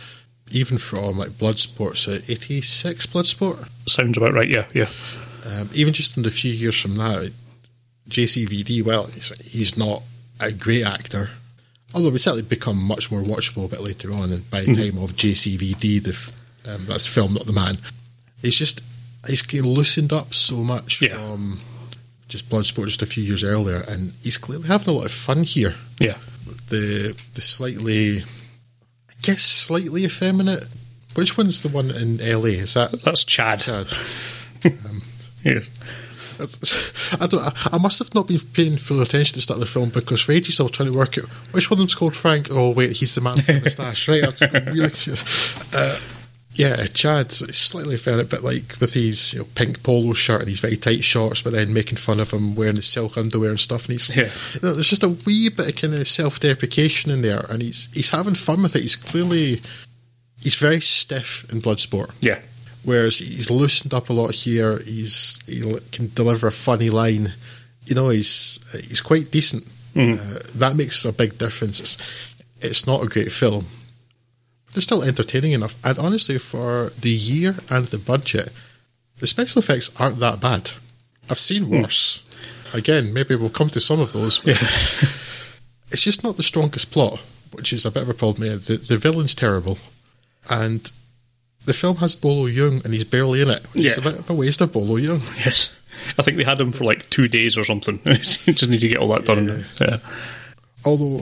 even 0.52 0.78
from 0.78 1.18
like 1.18 1.32
Bloodsport, 1.32 1.98
so 1.98 2.20
86 2.28 3.08
Bloodsport? 3.08 3.68
Sounds 3.88 4.18
about 4.18 4.34
right, 4.34 4.50
yeah, 4.50 4.66
yeah. 4.74 4.90
Um, 5.46 5.70
even 5.74 5.94
just 5.94 6.18
in 6.18 6.24
the 6.24 6.32
few 6.32 6.52
years 6.52 6.80
from 6.80 6.96
now, 6.96 7.26
JCVD, 8.10 8.84
well, 8.84 9.08
he's, 9.08 9.78
not 9.78 10.04
a 10.40 10.52
great 10.52 10.84
actor. 10.84 11.30
Although 11.94 12.12
we 12.12 12.18
certainly 12.18 12.44
become 12.44 12.78
much 12.78 13.12
more 13.12 13.22
watchable 13.22 13.66
a 13.66 13.68
bit 13.70 13.82
later 13.82 14.12
on, 14.12 14.32
and 14.32 14.50
by 14.50 14.62
the 14.62 14.74
mm-hmm. 14.74 14.96
time 14.98 15.04
of 15.04 15.14
JCVD, 15.14 16.04
the 16.04 16.74
um, 16.74 16.86
that's 16.86 17.08
film, 17.08 17.34
not 17.34 17.46
the 17.46 17.54
man. 17.54 17.78
He's 18.42 18.56
just 18.56 18.82
he's 19.28 19.52
loosened 19.54 20.12
up 20.12 20.34
so 20.34 20.58
much 20.58 21.02
yeah. 21.02 21.16
from 21.16 21.60
just 22.28 22.50
Bloodsport 22.50 22.86
just 22.86 23.02
a 23.02 23.06
few 23.06 23.24
years 23.24 23.44
earlier, 23.44 23.84
and 23.88 24.14
he's 24.22 24.38
clearly 24.38 24.68
having 24.68 24.90
a 24.90 24.98
lot 24.98 25.06
of 25.06 25.12
fun 25.12 25.44
here. 25.44 25.76
Yeah, 26.00 26.18
the 26.70 27.16
the 27.34 27.42
slightly, 27.42 28.20
I 28.20 29.14
guess, 29.22 29.44
slightly 29.44 30.06
effeminate. 30.06 30.66
Which 31.16 31.38
one's 31.38 31.64
the 31.64 31.70
one 31.70 31.92
in 31.92 32.18
LA? 32.18 32.60
Is 32.60 32.74
that 32.74 32.92
that's 33.04 33.24
Chad? 33.24 33.62
Chad. 33.62 33.88
Um, 34.66 35.04
yes. 35.44 35.70
I 37.20 37.28
don't. 37.28 37.74
I 37.74 37.78
must 37.78 38.00
have 38.00 38.14
not 38.14 38.28
been 38.28 38.40
paying 38.40 38.78
full 38.78 39.02
attention 39.02 39.34
to 39.34 39.38
the 39.38 39.42
start 39.42 39.58
of 39.58 39.62
the 39.62 39.72
film 39.72 39.90
because 39.90 40.22
for 40.22 40.32
ages 40.32 40.60
I 40.60 40.64
was 40.64 40.72
trying 40.72 40.92
to 40.92 40.98
work 40.98 41.18
out 41.18 41.26
which 41.52 41.70
one 41.70 41.76
of 41.76 41.80
them's 41.80 41.96
called 41.96 42.16
Frank. 42.16 42.48
Oh 42.52 42.72
wait, 42.72 42.94
he's 42.94 43.16
the 43.16 43.22
man 43.22 43.36
with 43.36 43.48
the 43.48 43.62
moustache, 43.62 44.08
right? 44.08 44.42
really, 44.74 44.92
uh, 45.74 46.00
yeah, 46.56 46.86
Chad 46.88 47.32
slightly 47.32 47.96
effeminate, 47.96 48.30
but 48.30 48.44
like 48.44 48.80
with 48.80 48.94
his 48.94 49.34
you 49.34 49.40
know, 49.40 49.48
pink 49.56 49.84
polo 49.84 50.14
shirt 50.14 50.42
and 50.42 50.50
his 50.50 50.60
very 50.60 50.78
tight 50.78 51.04
shorts, 51.04 51.42
but 51.42 51.54
then 51.54 51.74
making 51.74 51.98
fun 51.98 52.20
of 52.20 52.32
him 52.32 52.56
wearing 52.56 52.78
his 52.78 52.88
silk 52.88 53.18
underwear 53.18 53.50
and 53.50 53.60
stuff. 53.60 53.86
And 53.86 53.94
he's 53.94 54.16
yeah. 54.16 54.32
You 54.54 54.60
know, 54.62 54.74
there's 54.74 54.90
just 54.90 55.04
a 55.04 55.10
wee 55.10 55.50
bit 55.50 55.70
of 55.70 55.76
kind 55.76 55.94
of 55.94 56.08
self 56.08 56.40
deprecation 56.40 57.12
in 57.12 57.22
there, 57.22 57.46
and 57.50 57.62
he's 57.62 57.90
he's 57.94 58.10
having 58.12 58.36
fun 58.36 58.64
with 58.64 58.76
it. 58.76 58.82
He's 58.82 58.96
clearly 58.96 59.62
he's 60.42 60.56
very 60.56 60.82
stiff 60.82 61.46
in 61.52 61.62
Bloodsport. 61.62 62.12
Yeah 62.22 62.40
Whereas 62.86 63.18
he's 63.18 63.50
loosened 63.50 63.94
up 63.94 64.10
a 64.10 64.14
lot 64.14 64.36
here. 64.36 64.78
He's 64.80 65.40
he 65.48 65.62
can 65.92 66.12
deliver 66.14 66.48
a 66.48 66.52
funny 66.52 66.90
line. 66.90 67.34
You 67.86 67.96
know, 67.96 68.10
he's 68.10 68.60
he's 68.88 69.02
quite 69.02 69.32
decent. 69.32 69.68
Mm. 69.96 70.20
Uh, 70.20 70.40
that 70.56 70.76
makes 70.76 71.04
a 71.04 71.12
big 71.12 71.38
difference. 71.38 71.80
It's 71.80 71.98
it's 72.62 72.86
not 72.86 73.04
a 73.04 73.08
great 73.08 73.32
film, 73.32 73.66
but 74.68 74.78
it's 74.78 74.86
still 74.86 75.02
entertaining 75.02 75.54
enough. 75.54 75.76
And 75.84 75.98
honestly, 75.98 76.38
for 76.38 76.92
the 77.00 77.10
year 77.10 77.56
and 77.70 77.88
the 77.88 77.98
budget, 77.98 78.52
the 79.20 79.28
special 79.28 79.60
effects 79.60 79.92
aren't 80.00 80.20
that 80.20 80.40
bad. 80.40 80.72
I've 81.30 81.40
seen 81.40 81.64
hmm. 81.64 81.82
worse. 81.82 82.20
Mm. 82.20 82.78
Again, 82.78 83.14
maybe 83.14 83.36
we'll 83.36 83.50
come 83.50 83.70
to 83.70 83.82
some 83.82 84.00
of 84.00 84.14
those. 84.14 84.40
But 84.40 84.62
yeah. 84.62 84.68
it's 85.92 86.04
just 86.04 86.24
not 86.24 86.38
the 86.38 86.44
strongest 86.44 86.92
plot, 86.92 87.20
which 87.52 87.74
is 87.74 87.84
a 87.84 87.92
bit 87.92 88.04
of 88.04 88.10
a 88.10 88.14
problem. 88.14 88.44
Here. 88.44 88.58
The 88.58 88.78
the 88.78 88.98
villain's 88.98 89.34
terrible, 89.34 89.80
and 90.52 90.92
the 91.66 91.74
film 91.74 91.98
has 91.98 92.16
Bolo 92.16 92.48
Yeung 92.48 92.84
and 92.84 92.94
he's 92.94 93.04
barely 93.04 93.42
in 93.42 93.50
it. 93.50 93.64
Which 93.74 93.84
yeah. 93.84 93.92
is 93.92 93.98
a 93.98 94.02
bit 94.02 94.20
of 94.20 94.30
a 94.30 94.34
waste 94.34 94.62
of 94.62 94.72
Bolo 94.72 94.98
Yeung. 94.98 95.22
Yes. 95.44 95.80
I 96.18 96.22
think 96.22 96.38
they 96.38 96.44
had 96.44 96.62
him 96.62 96.72
for 96.72 96.84
like 96.84 97.10
two 97.10 97.28
days 97.28 97.58
or 97.58 97.64
something. 97.64 98.00
Just 98.06 98.70
need 98.70 98.80
to 98.80 98.88
get 98.88 98.98
all 98.98 99.10
that 99.10 99.26
done. 99.26 99.66
Yeah. 99.82 99.98
Although, 100.86 101.22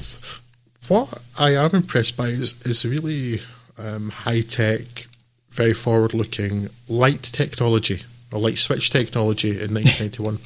what 0.87 1.21
I 1.39 1.55
am 1.55 1.71
impressed 1.73 2.17
by 2.17 2.27
is, 2.27 2.61
is 2.63 2.85
really 2.85 3.41
um, 3.77 4.09
high 4.09 4.41
tech, 4.41 5.07
very 5.51 5.73
forward 5.73 6.13
looking 6.13 6.69
light 6.89 7.23
technology, 7.23 8.03
or 8.31 8.39
light 8.39 8.57
switch 8.57 8.89
technology 8.89 9.51
in 9.51 9.73
1991. 9.73 10.39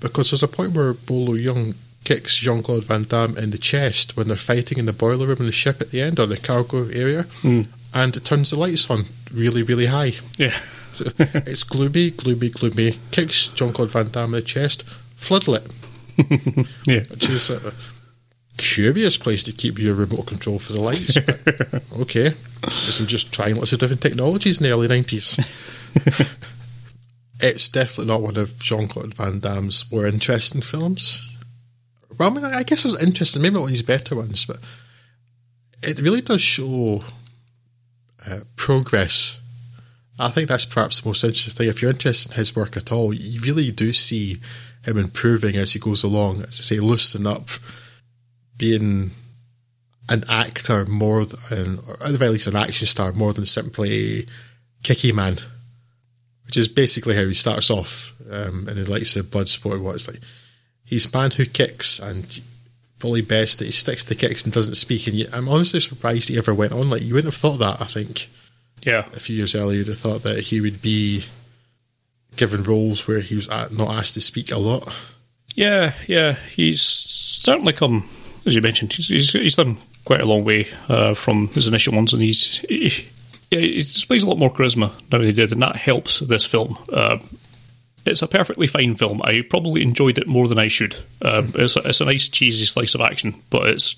because 0.00 0.30
there's 0.30 0.42
a 0.42 0.48
point 0.48 0.72
where 0.72 0.92
Bolo 0.92 1.32
Yeung 1.32 1.74
kicks 2.04 2.36
Jean 2.36 2.62
Claude 2.62 2.84
Van 2.84 3.04
Damme 3.04 3.36
in 3.36 3.50
the 3.50 3.58
chest 3.58 4.16
when 4.16 4.28
they're 4.28 4.36
fighting 4.36 4.78
in 4.78 4.86
the 4.86 4.92
boiler 4.92 5.26
room 5.26 5.38
in 5.38 5.46
the 5.46 5.52
ship 5.52 5.80
at 5.80 5.90
the 5.90 6.00
end, 6.00 6.20
or 6.20 6.26
the 6.26 6.36
cargo 6.36 6.88
area. 6.88 7.24
Mm 7.42 7.66
and 7.94 8.16
it 8.16 8.24
turns 8.24 8.50
the 8.50 8.58
lights 8.58 8.90
on 8.90 9.04
really, 9.32 9.62
really 9.62 9.86
high. 9.86 10.12
Yeah. 10.38 10.58
so 10.92 11.06
it's 11.18 11.62
gloomy, 11.64 12.10
gloomy, 12.10 12.48
gloomy. 12.48 12.98
Kicks 13.10 13.48
Jean 13.48 13.72
Claude 13.72 13.90
Van 13.90 14.10
Damme 14.10 14.34
in 14.34 14.40
the 14.40 14.42
chest, 14.42 14.84
floodlit. 15.16 15.70
yeah. 16.86 17.00
Which 17.10 17.28
is 17.28 17.50
a 17.50 17.72
curious 18.56 19.16
place 19.16 19.42
to 19.44 19.52
keep 19.52 19.78
your 19.78 19.94
remote 19.94 20.26
control 20.26 20.58
for 20.58 20.72
the 20.72 20.80
lights. 20.80 21.18
But 21.18 21.82
okay. 22.00 22.34
Because 22.60 23.00
I'm 23.00 23.06
just 23.06 23.32
trying 23.32 23.56
lots 23.56 23.72
of 23.72 23.78
different 23.78 24.02
technologies 24.02 24.58
in 24.58 24.64
the 24.64 24.72
early 24.72 24.88
90s. 24.88 25.38
it's 27.40 27.68
definitely 27.68 28.06
not 28.06 28.22
one 28.22 28.36
of 28.36 28.58
Jean 28.58 28.88
Claude 28.88 29.14
Van 29.14 29.40
Damme's 29.40 29.90
more 29.90 30.06
interesting 30.06 30.60
films. 30.62 31.28
Well, 32.18 32.30
I 32.30 32.34
mean, 32.34 32.44
I 32.44 32.62
guess 32.62 32.84
it 32.84 32.92
was 32.92 33.02
interesting, 33.02 33.42
maybe 33.42 33.54
not 33.54 33.60
one 33.60 33.68
of 33.70 33.74
his 33.74 33.82
better 33.82 34.14
ones, 34.14 34.44
but 34.44 34.58
it 35.82 36.00
really 36.00 36.20
does 36.20 36.40
show 36.40 37.02
uh, 38.28 38.40
progress. 38.56 39.40
I 40.18 40.30
think 40.30 40.48
that's 40.48 40.66
perhaps 40.66 41.00
the 41.00 41.08
most 41.08 41.24
interesting 41.24 41.54
thing. 41.54 41.68
If 41.68 41.82
you're 41.82 41.90
interested 41.90 42.32
in 42.32 42.38
his 42.38 42.54
work 42.54 42.76
at 42.76 42.92
all, 42.92 43.12
you 43.12 43.40
really 43.40 43.70
do 43.70 43.92
see 43.92 44.38
him 44.84 44.98
improving 44.98 45.56
as 45.56 45.72
he 45.72 45.78
goes 45.78 46.02
along. 46.02 46.42
As 46.42 46.60
I 46.60 46.62
say, 46.62 46.80
loosening 46.80 47.26
up, 47.26 47.48
being 48.56 49.12
an 50.08 50.24
actor 50.28 50.84
more 50.84 51.24
than, 51.24 51.78
or 51.86 51.94
at 52.02 52.12
the 52.12 52.18
very 52.18 52.32
least, 52.32 52.46
an 52.46 52.56
action 52.56 52.86
star 52.86 53.12
more 53.12 53.32
than 53.32 53.46
simply 53.46 54.26
kicky 54.82 55.12
man, 55.12 55.38
which 56.44 56.56
is 56.56 56.68
basically 56.68 57.16
how 57.16 57.26
he 57.26 57.34
starts 57.34 57.70
off 57.70 58.12
um, 58.30 58.68
in 58.68 58.76
the 58.76 58.90
likes 58.90 59.16
of 59.16 59.26
Bloodsport. 59.26 59.80
What 59.80 59.94
it's 59.94 60.08
like, 60.08 60.20
he's 60.84 61.06
a 61.06 61.16
man 61.16 61.30
who 61.32 61.46
kicks 61.46 61.98
and 61.98 62.42
probably 63.02 63.20
best 63.20 63.58
that 63.58 63.66
he 63.66 63.72
sticks 63.72 64.04
to 64.06 64.14
kicks 64.14 64.44
and 64.44 64.52
doesn't 64.52 64.76
speak. 64.76 65.08
And 65.08 65.28
I'm 65.34 65.48
honestly 65.48 65.80
surprised 65.80 66.28
he 66.28 66.38
ever 66.38 66.54
went 66.54 66.72
on. 66.72 66.88
Like 66.88 67.02
you 67.02 67.14
wouldn't 67.14 67.34
have 67.34 67.40
thought 67.40 67.58
that. 67.58 67.82
I 67.82 67.84
think. 67.84 68.28
Yeah. 68.82 69.06
A 69.14 69.20
few 69.20 69.36
years 69.36 69.54
earlier, 69.54 69.78
you'd 69.78 69.88
have 69.88 69.98
thought 69.98 70.22
that 70.22 70.38
he 70.44 70.60
would 70.60 70.80
be 70.80 71.24
given 72.36 72.62
roles 72.62 73.06
where 73.06 73.20
he 73.20 73.34
was 73.34 73.48
not 73.48 73.94
asked 73.94 74.14
to 74.14 74.20
speak 74.20 74.50
a 74.50 74.58
lot. 74.58 74.88
Yeah, 75.54 75.94
yeah, 76.06 76.36
he's 76.54 76.80
certainly 76.80 77.72
come, 77.74 78.08
as 78.46 78.54
you 78.54 78.62
mentioned, 78.62 78.92
he's 78.92 79.08
he's, 79.08 79.32
he's 79.32 79.56
done 79.56 79.76
quite 80.04 80.20
a 80.20 80.26
long 80.26 80.44
way 80.44 80.68
uh, 80.88 81.14
from 81.14 81.48
his 81.48 81.66
initial 81.66 81.94
ones, 81.94 82.12
and 82.12 82.22
he's 82.22 82.58
he, 82.68 83.08
yeah, 83.50 83.60
he 83.60 83.74
displays 83.74 84.24
a 84.24 84.28
lot 84.28 84.38
more 84.38 84.52
charisma 84.52 84.92
now 85.10 85.18
than 85.18 85.26
he 85.26 85.32
did, 85.32 85.52
and 85.52 85.60
that 85.60 85.76
helps 85.76 86.20
this 86.20 86.46
film. 86.46 86.78
Uh, 86.90 87.18
it's 88.04 88.22
a 88.22 88.28
perfectly 88.28 88.66
fine 88.66 88.94
film. 88.94 89.20
I 89.22 89.42
probably 89.42 89.82
enjoyed 89.82 90.18
it 90.18 90.26
more 90.26 90.48
than 90.48 90.58
I 90.58 90.68
should. 90.68 90.96
Um, 91.22 91.52
it's, 91.54 91.76
a, 91.76 91.80
it's 91.80 92.00
a 92.00 92.04
nice 92.04 92.28
cheesy 92.28 92.66
slice 92.66 92.94
of 92.94 93.00
action, 93.00 93.34
but 93.50 93.68
it's 93.68 93.96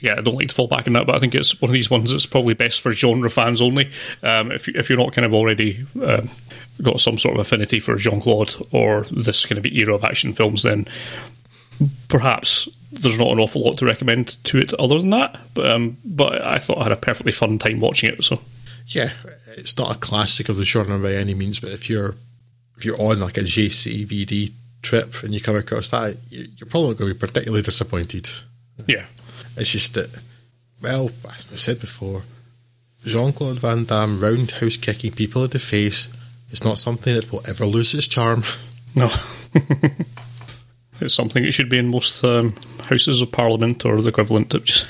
yeah, 0.00 0.14
I 0.16 0.20
don't 0.20 0.36
like 0.36 0.48
to 0.48 0.54
fall 0.54 0.68
back 0.68 0.86
on 0.86 0.92
that, 0.92 1.06
but 1.06 1.16
I 1.16 1.18
think 1.18 1.34
it's 1.34 1.60
one 1.60 1.70
of 1.70 1.72
these 1.72 1.90
ones 1.90 2.12
that's 2.12 2.26
probably 2.26 2.54
best 2.54 2.80
for 2.80 2.92
genre 2.92 3.28
fans 3.28 3.60
only. 3.60 3.90
Um, 4.22 4.52
if, 4.52 4.68
if 4.68 4.88
you're 4.88 4.98
not 4.98 5.12
kind 5.12 5.26
of 5.26 5.34
already 5.34 5.84
um, 6.02 6.30
got 6.82 7.00
some 7.00 7.18
sort 7.18 7.34
of 7.34 7.40
affinity 7.40 7.80
for 7.80 7.96
Jean 7.96 8.20
Claude 8.20 8.54
or 8.70 9.02
this 9.10 9.44
kind 9.44 9.58
of 9.58 9.66
era 9.66 9.94
of 9.94 10.04
action 10.04 10.32
films, 10.32 10.62
then 10.62 10.86
perhaps 12.08 12.68
there's 12.92 13.18
not 13.18 13.32
an 13.32 13.40
awful 13.40 13.62
lot 13.62 13.78
to 13.78 13.86
recommend 13.86 14.42
to 14.44 14.58
it 14.58 14.72
other 14.74 14.98
than 14.98 15.10
that. 15.10 15.38
But 15.54 15.70
um, 15.70 15.96
but 16.04 16.42
I 16.42 16.58
thought 16.58 16.78
I 16.78 16.84
had 16.84 16.92
a 16.92 16.96
perfectly 16.96 17.32
fun 17.32 17.58
time 17.58 17.80
watching 17.80 18.10
it. 18.10 18.22
So 18.22 18.40
yeah, 18.86 19.10
it's 19.56 19.76
not 19.76 19.94
a 19.94 19.98
classic 19.98 20.48
of 20.48 20.56
the 20.56 20.64
genre 20.64 20.98
by 20.98 21.14
any 21.14 21.34
means, 21.34 21.60
but 21.60 21.72
if 21.72 21.90
you're 21.90 22.14
if 22.78 22.84
you're 22.84 23.00
on 23.00 23.18
like 23.18 23.36
a 23.36 23.40
JCVD 23.40 24.52
trip 24.82 25.24
and 25.24 25.34
you 25.34 25.40
come 25.40 25.56
across 25.56 25.90
that, 25.90 26.16
you're 26.30 26.68
probably 26.68 26.94
going 26.94 27.10
to 27.10 27.14
be 27.14 27.18
particularly 27.18 27.62
disappointed. 27.62 28.30
Yeah, 28.86 29.06
it's 29.56 29.72
just 29.72 29.94
that. 29.94 30.16
Well, 30.80 31.10
as 31.28 31.48
I 31.52 31.56
said 31.56 31.80
before, 31.80 32.22
Jean 33.04 33.32
Claude 33.32 33.58
Van 33.58 33.84
Damme 33.84 34.20
roundhouse 34.20 34.76
kicking 34.76 35.10
people 35.10 35.42
in 35.42 35.50
the 35.50 35.58
face 35.58 36.08
is 36.50 36.62
not 36.62 36.78
something 36.78 37.14
that 37.14 37.32
will 37.32 37.42
ever 37.48 37.66
lose 37.66 37.94
its 37.94 38.06
charm. 38.06 38.44
No. 38.94 39.10
it's 41.00 41.14
something 41.14 41.42
that 41.42 41.52
should 41.52 41.68
be 41.68 41.78
in 41.78 41.88
most 41.88 42.22
um, 42.22 42.54
houses 42.84 43.20
of 43.20 43.32
parliament 43.32 43.84
or 43.84 44.00
the 44.00 44.10
equivalent. 44.10 44.50
Just 44.64 44.86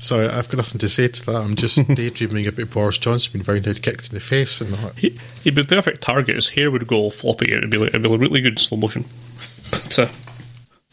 so 0.00 0.26
I've 0.26 0.48
got 0.48 0.56
nothing 0.56 0.78
to 0.78 0.88
say 0.88 1.08
to 1.08 1.26
that. 1.26 1.36
I'm 1.36 1.56
just 1.56 1.86
daydreaming 1.94 2.46
about 2.46 2.70
Boris 2.70 2.98
Johnson 2.98 3.32
being 3.32 3.44
roundhead 3.44 3.82
kicked 3.82 4.08
in 4.08 4.14
the 4.14 4.20
face 4.20 4.60
and 4.60 4.72
that. 4.72 4.96
He, 4.96 5.18
would 5.44 5.54
be 5.54 5.62
perfect 5.62 6.00
target. 6.00 6.36
His 6.36 6.48
hair 6.48 6.70
would 6.70 6.86
go 6.86 7.10
floppy. 7.10 7.52
It'd 7.52 7.70
be 7.70 7.76
like, 7.76 7.90
it'd 7.90 8.02
be 8.02 8.12
a 8.12 8.18
really 8.18 8.40
good 8.40 8.58
slow 8.58 8.78
motion. 8.78 9.04
But 9.70 9.98
uh, 9.98 10.08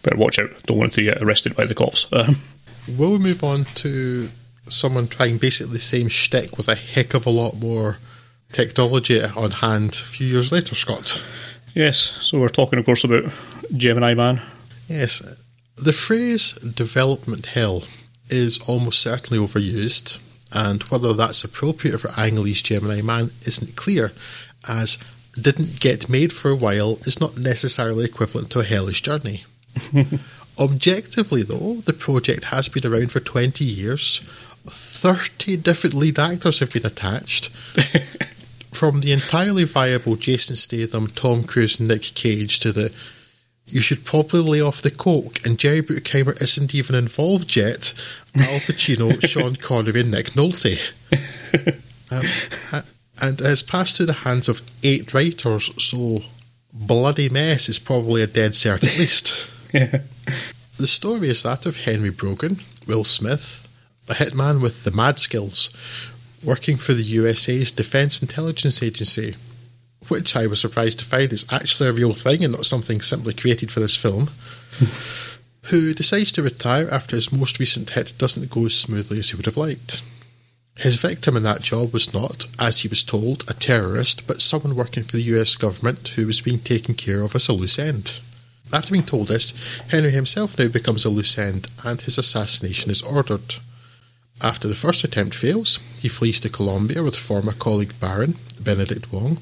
better 0.04 0.18
watch 0.18 0.40
out. 0.40 0.52
Don't 0.64 0.78
want 0.78 0.94
to 0.94 1.04
get 1.04 1.24
arrested 1.24 1.56
by 1.56 1.66
the 1.66 1.74
cops. 1.74 2.12
Um, 2.12 2.36
Will 2.98 3.14
we 3.14 3.20
move 3.20 3.44
on 3.44 3.64
to 3.76 4.30
someone 4.70 5.08
trying 5.08 5.38
basically 5.38 5.74
the 5.74 5.80
same 5.80 6.10
shtick 6.10 6.58
with 6.58 6.68
a 6.68 6.76
heck 6.76 7.14
of 7.14 7.26
a 7.26 7.30
lot 7.30 7.56
more 7.56 8.00
technology 8.52 9.22
on 9.24 9.52
hand 9.52 9.92
a 9.92 10.06
few 10.06 10.28
years 10.28 10.52
later, 10.52 10.76
Scott? 10.76 11.26
Yes. 11.74 11.98
So 11.98 12.40
we're 12.40 12.50
talking, 12.50 12.78
of 12.78 12.86
course, 12.86 13.06
about 13.06 13.32
Gemini 13.76 14.14
Man. 14.14 14.42
Yes. 14.90 15.22
The 15.78 15.94
phrase 15.94 16.54
development 16.54 17.48
hell 17.48 17.84
is 18.30 18.60
almost 18.70 19.02
certainly 19.02 19.44
overused, 19.44 20.20
and 20.54 20.84
whether 20.84 21.14
that's 21.14 21.44
appropriate 21.44 21.98
for 22.00 22.12
Ang 22.18 22.42
Lee's 22.42 22.62
Gemini 22.62 23.02
Man 23.02 23.32
isn't 23.46 23.76
clear, 23.76 24.12
as 24.68 24.98
didn't 25.40 25.80
get 25.80 26.10
made 26.10 26.34
for 26.34 26.50
a 26.50 26.56
while 26.56 26.98
is 27.06 27.20
not 27.20 27.38
necessarily 27.38 28.06
equivalent 28.06 28.50
to 28.52 28.60
a 28.60 28.64
hellish 28.64 29.02
journey. 29.02 29.46
Objectively, 30.60 31.44
though, 31.44 31.76
the 31.86 31.94
project 31.94 32.46
has 32.46 32.68
been 32.68 32.86
around 32.86 33.12
for 33.12 33.20
20 33.20 33.64
years. 33.64 34.20
30 34.66 35.58
different 35.58 35.94
lead 35.94 36.18
actors 36.18 36.60
have 36.60 36.74
been 36.74 36.86
attached. 36.86 37.50
From 38.72 39.02
the 39.02 39.12
entirely 39.12 39.64
viable 39.64 40.16
Jason 40.16 40.56
Statham, 40.56 41.08
Tom 41.08 41.44
Cruise, 41.44 41.80
and 41.80 41.88
Nick 41.88 42.02
Cage 42.02 42.60
to 42.60 42.72
the 42.72 42.92
you 43.68 43.82
should 43.82 44.06
probably 44.06 44.40
lay 44.40 44.62
off 44.62 44.82
the 44.82 44.92
coke, 44.92 45.46
and 45.46 45.60
Jerry 45.60 45.82
Bruckheimer 45.82 46.42
isn't 46.42 46.74
even 46.74 46.96
involved 46.96 47.56
yet. 47.56 47.94
Al 48.36 48.60
Pacino, 48.60 49.22
Sean 49.28 49.56
Connery, 49.56 50.02
and 50.02 50.12
Nick 50.12 50.32
Nolte. 50.32 50.94
Um, 52.10 52.84
and 53.22 53.40
has 53.40 53.64
passed 53.64 53.98
through 53.98 54.06
the 54.06 54.14
hands 54.14 54.48
of 54.48 54.62
eight 54.84 55.14
writers, 55.14 55.72
so 55.84 56.18
bloody 56.74 57.30
mess 57.30 57.68
is 57.68 57.80
probably 57.80 58.22
a 58.22 58.28
dead 58.28 58.52
cert 58.52 58.84
at 58.84 58.98
least. 58.98 59.52
yeah. 59.74 60.02
The 60.78 60.86
story 60.86 61.30
is 61.30 61.42
that 61.42 61.66
of 61.66 61.78
Henry 61.78 62.12
Brogan, 62.12 62.60
Will 62.86 63.04
Smith, 63.04 63.68
a 64.08 64.14
hitman 64.14 64.62
with 64.62 64.84
the 64.84 64.92
mad 64.92 65.18
skills, 65.18 65.72
working 66.44 66.78
for 66.78 66.94
the 66.94 67.02
USA's 67.02 67.72
Defense 67.72 68.22
Intelligence 68.22 68.84
Agency, 68.84 69.36
which 70.10 70.36
I 70.36 70.48
was 70.48 70.60
surprised 70.60 71.00
to 71.00 71.06
find 71.06 71.32
is 71.32 71.46
actually 71.52 71.90
a 71.90 71.94
real 71.94 72.14
thing 72.14 72.44
and 72.44 72.54
not 72.54 72.66
something 72.66 73.02
simply 73.02 73.34
created 73.34 73.72
for 73.72 73.80
this 73.80 73.96
film, 73.96 74.30
who 75.66 75.94
decides 75.94 76.32
to 76.34 76.44
retire 76.44 76.90
after 76.90 77.16
his 77.16 77.32
most 77.32 77.60
recent 77.60 77.92
hit 77.92 78.14
doesn't 78.18 78.50
go 78.50 78.66
as 78.66 78.76
smoothly 78.76 79.20
as 79.20 79.30
he 79.30 79.36
would 79.36 79.46
have 79.46 79.58
liked. 79.58 80.02
His 80.78 80.98
victim 80.98 81.36
in 81.36 81.44
that 81.44 81.62
job 81.62 81.92
was 81.92 82.14
not, 82.14 82.46
as 82.60 82.82
he 82.82 82.88
was 82.88 83.04
told, 83.04 83.44
a 83.48 83.54
terrorist, 83.54 84.28
but 84.28 84.42
someone 84.42 84.76
working 84.76 85.04
for 85.04 85.18
the 85.18 85.24
US 85.24 85.56
government 85.56 86.10
who 86.10 86.28
was 86.28 86.42
being 86.42 86.60
taken 86.60 86.94
care 86.94 87.22
of 87.22 87.36
as 87.36 87.48
a 87.48 87.54
loose 87.54 87.80
end. 87.80 88.20
After 88.72 88.92
being 88.92 89.04
told 89.04 89.28
this, 89.28 89.80
Henry 89.90 90.12
himself 90.12 90.60
now 90.60 90.68
becomes 90.68 91.04
a 91.04 91.10
loose 91.10 91.38
end, 91.38 91.68
and 91.84 92.02
his 92.02 92.18
assassination 92.18 92.92
is 92.92 93.02
ordered. 93.02 93.56
After 94.42 94.68
the 94.68 94.76
first 94.76 95.04
attempt 95.04 95.34
fails, 95.34 95.80
he 96.00 96.08
flees 96.08 96.40
to 96.42 96.50
Colombia 96.50 97.02
with 97.02 97.16
former 97.16 97.54
colleague 97.54 98.00
Baron, 98.00 98.36
Benedict 98.62 99.12
Wong, 99.12 99.40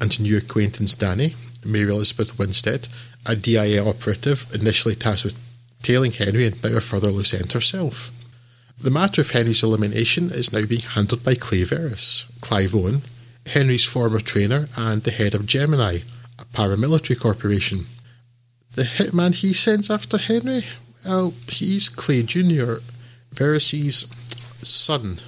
and 0.00 0.18
new 0.20 0.36
acquaintance 0.36 0.94
Danny, 0.94 1.34
Mary 1.64 1.90
Elizabeth 1.90 2.38
Winstead, 2.38 2.88
a 3.24 3.34
DIA 3.34 3.84
operative 3.84 4.46
initially 4.54 4.94
tasked 4.94 5.24
with 5.24 5.46
tailing 5.82 6.12
Henry 6.12 6.46
and 6.46 6.64
a 6.64 6.80
further 6.80 7.08
end 7.08 7.52
herself. 7.52 8.10
The 8.78 8.90
matter 8.90 9.22
of 9.22 9.30
Henry's 9.30 9.62
elimination 9.62 10.30
is 10.30 10.52
now 10.52 10.66
being 10.66 10.82
handled 10.82 11.24
by 11.24 11.34
Clay 11.34 11.62
Verris, 11.62 12.24
Clive 12.40 12.74
Owen, 12.74 13.02
Henry's 13.46 13.84
former 13.84 14.20
trainer 14.20 14.68
and 14.76 15.02
the 15.02 15.10
head 15.10 15.34
of 15.34 15.46
Gemini, 15.46 16.00
a 16.38 16.44
paramilitary 16.44 17.18
corporation. 17.18 17.86
The 18.74 18.82
hitman 18.82 19.34
he 19.34 19.54
sends 19.54 19.90
after 19.90 20.18
Henry? 20.18 20.64
Well, 21.04 21.32
he's 21.48 21.88
Clay 21.88 22.22
Jr., 22.22 22.74
Verris's 23.32 24.06
son, 24.62 25.20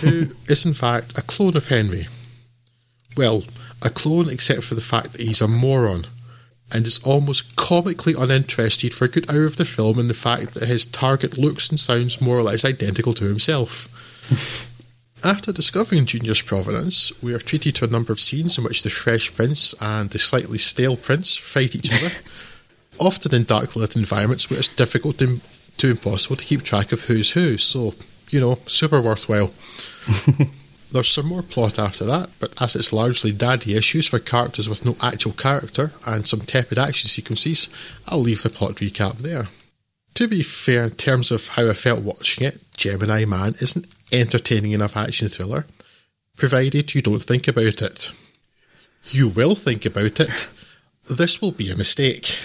who 0.00 0.28
is 0.46 0.64
in 0.64 0.74
fact 0.74 1.18
a 1.18 1.22
clone 1.22 1.56
of 1.56 1.68
Henry. 1.68 2.06
Well, 3.16 3.42
a 3.82 3.90
clone 3.90 4.28
except 4.28 4.64
for 4.64 4.74
the 4.74 4.80
fact 4.80 5.12
that 5.12 5.20
he's 5.20 5.40
a 5.40 5.48
moron 5.48 6.06
and 6.70 6.86
is 6.86 7.00
almost 7.00 7.56
comically 7.56 8.14
uninterested 8.16 8.92
for 8.92 9.06
a 9.06 9.08
good 9.08 9.30
hour 9.30 9.44
of 9.44 9.56
the 9.56 9.64
film 9.64 9.98
in 9.98 10.08
the 10.08 10.14
fact 10.14 10.54
that 10.54 10.68
his 10.68 10.84
target 10.84 11.38
looks 11.38 11.70
and 11.70 11.80
sounds 11.80 12.20
more 12.20 12.38
or 12.38 12.42
less 12.42 12.64
identical 12.64 13.14
to 13.14 13.24
himself. 13.24 13.88
After 15.24 15.50
discovering 15.50 16.06
Junior's 16.06 16.42
provenance, 16.42 17.10
we 17.22 17.34
are 17.34 17.38
treated 17.38 17.74
to 17.76 17.84
a 17.84 17.88
number 17.88 18.12
of 18.12 18.20
scenes 18.20 18.56
in 18.56 18.64
which 18.64 18.82
the 18.82 18.90
fresh 18.90 19.34
prince 19.34 19.74
and 19.80 20.10
the 20.10 20.18
slightly 20.18 20.58
stale 20.58 20.96
prince 20.96 21.34
fight 21.34 21.74
each 21.74 21.92
other, 21.92 22.12
often 23.00 23.34
in 23.34 23.44
dark 23.44 23.74
lit 23.74 23.96
environments 23.96 24.48
where 24.48 24.58
it's 24.58 24.68
difficult 24.68 25.18
to, 25.18 25.40
to 25.78 25.90
impossible 25.90 26.36
to 26.36 26.44
keep 26.44 26.62
track 26.62 26.92
of 26.92 27.04
who's 27.04 27.32
who, 27.32 27.56
so, 27.56 27.94
you 28.30 28.40
know, 28.40 28.58
super 28.66 29.00
worthwhile. 29.00 29.50
There's 30.90 31.10
some 31.10 31.26
more 31.26 31.42
plot 31.42 31.78
after 31.78 32.04
that, 32.06 32.30
but 32.40 32.54
as 32.62 32.74
it's 32.74 32.92
largely 32.92 33.30
daddy 33.30 33.74
issues 33.74 34.06
for 34.06 34.18
characters 34.18 34.68
with 34.68 34.86
no 34.86 34.96
actual 35.02 35.32
character 35.32 35.92
and 36.06 36.26
some 36.26 36.40
tepid 36.40 36.78
action 36.78 37.08
sequences, 37.08 37.68
I'll 38.06 38.20
leave 38.20 38.42
the 38.42 38.48
plot 38.48 38.76
recap 38.76 39.18
there. 39.18 39.48
To 40.14 40.26
be 40.26 40.42
fair, 40.42 40.84
in 40.84 40.92
terms 40.92 41.30
of 41.30 41.48
how 41.48 41.68
I 41.68 41.74
felt 41.74 42.00
watching 42.00 42.46
it, 42.46 42.60
Gemini 42.76 43.26
Man 43.26 43.52
is 43.60 43.76
an 43.76 43.84
entertaining 44.10 44.72
enough 44.72 44.96
action 44.96 45.28
thriller, 45.28 45.66
provided 46.36 46.94
you 46.94 47.02
don't 47.02 47.22
think 47.22 47.46
about 47.46 47.82
it. 47.82 48.12
You 49.10 49.28
will 49.28 49.54
think 49.54 49.84
about 49.84 50.20
it. 50.20 50.48
This 51.08 51.42
will 51.42 51.52
be 51.52 51.70
a 51.70 51.76
mistake. 51.76 52.38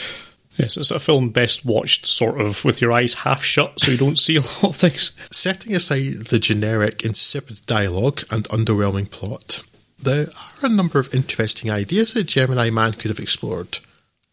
Yes, 0.57 0.77
it's 0.77 0.91
a 0.91 0.99
film 0.99 1.29
best 1.29 1.65
watched 1.65 2.05
sort 2.05 2.39
of 2.39 2.63
with 2.63 2.79
your 2.79 2.91
eyes 2.91 3.15
half 3.15 3.43
shut 3.43 3.79
so 3.79 3.91
you 3.91 3.97
don't 3.97 4.19
see 4.19 4.35
a 4.35 4.41
lot 4.41 4.63
of 4.63 4.75
things. 4.75 5.11
Setting 5.31 5.75
aside 5.75 6.27
the 6.27 6.37
generic, 6.37 7.03
insipid 7.03 7.65
dialogue 7.65 8.21
and 8.29 8.43
underwhelming 8.49 9.09
plot, 9.09 9.61
there 9.97 10.27
are 10.27 10.65
a 10.65 10.69
number 10.69 10.99
of 10.99 11.13
interesting 11.13 11.71
ideas 11.71 12.13
that 12.13 12.27
Gemini 12.27 12.69
Man 12.69 12.93
could 12.93 13.09
have 13.09 13.19
explored, 13.19 13.79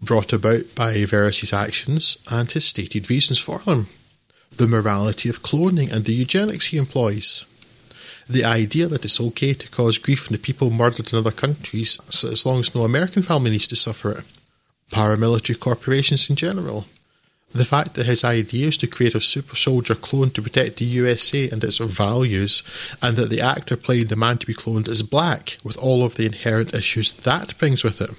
brought 0.03 0.33
about 0.33 0.75
by 0.75 1.05
Verris's 1.05 1.55
actions 1.55 2.19
and 2.31 2.50
his 2.50 2.67
stated 2.67 3.09
reasons 3.09 3.39
for 3.39 3.61
them. 3.61 3.87
The 4.55 4.69
morality 4.69 5.31
of 5.31 5.43
cloning 5.43 5.91
and 5.91 6.05
the 6.05 6.12
eugenics 6.12 6.67
he 6.67 6.77
employs. 6.77 7.47
The 8.29 8.45
idea 8.45 8.89
that 8.89 9.05
it's 9.05 9.21
okay 9.21 9.55
to 9.55 9.71
cause 9.71 9.97
grief 9.97 10.29
in 10.29 10.33
the 10.35 10.39
people 10.39 10.71
murdered 10.71 11.12
in 11.12 11.19
other 11.19 11.31
countries 11.31 11.99
so 12.11 12.31
as 12.31 12.45
long 12.45 12.61
as 12.61 12.75
no 12.75 12.85
American 12.85 13.23
family 13.23 13.53
needs 13.53 13.69
to 13.69 13.77
suffer 13.77 14.12
it 14.12 14.25
paramilitary 14.90 15.59
corporations 15.59 16.28
in 16.28 16.37
general. 16.37 16.87
The 17.52 17.64
fact 17.64 17.94
that 17.94 18.06
his 18.06 18.23
idea 18.23 18.68
is 18.68 18.78
to 18.78 18.87
create 18.87 19.16
a 19.16 19.20
super 19.20 19.56
soldier 19.56 19.97
clone 19.97 20.30
to 20.30 20.42
protect 20.42 20.76
the 20.76 20.85
USA 20.85 21.50
and 21.50 21.64
its 21.64 21.78
values, 21.78 22.62
and 23.02 23.16
that 23.16 23.28
the 23.28 23.40
actor 23.40 23.76
playing 23.76 24.06
the 24.06 24.14
man 24.14 24.38
to 24.38 24.47
be 24.47 24.54
cloned 24.54 24.88
is 24.88 25.02
black, 25.02 25.59
with 25.64 25.76
all 25.78 26.04
of 26.04 26.14
the 26.14 26.26
inherent 26.26 26.73
issues 26.75 27.11
that 27.11 27.59
brings 27.59 27.82
with 27.82 28.00
it. 28.00 28.11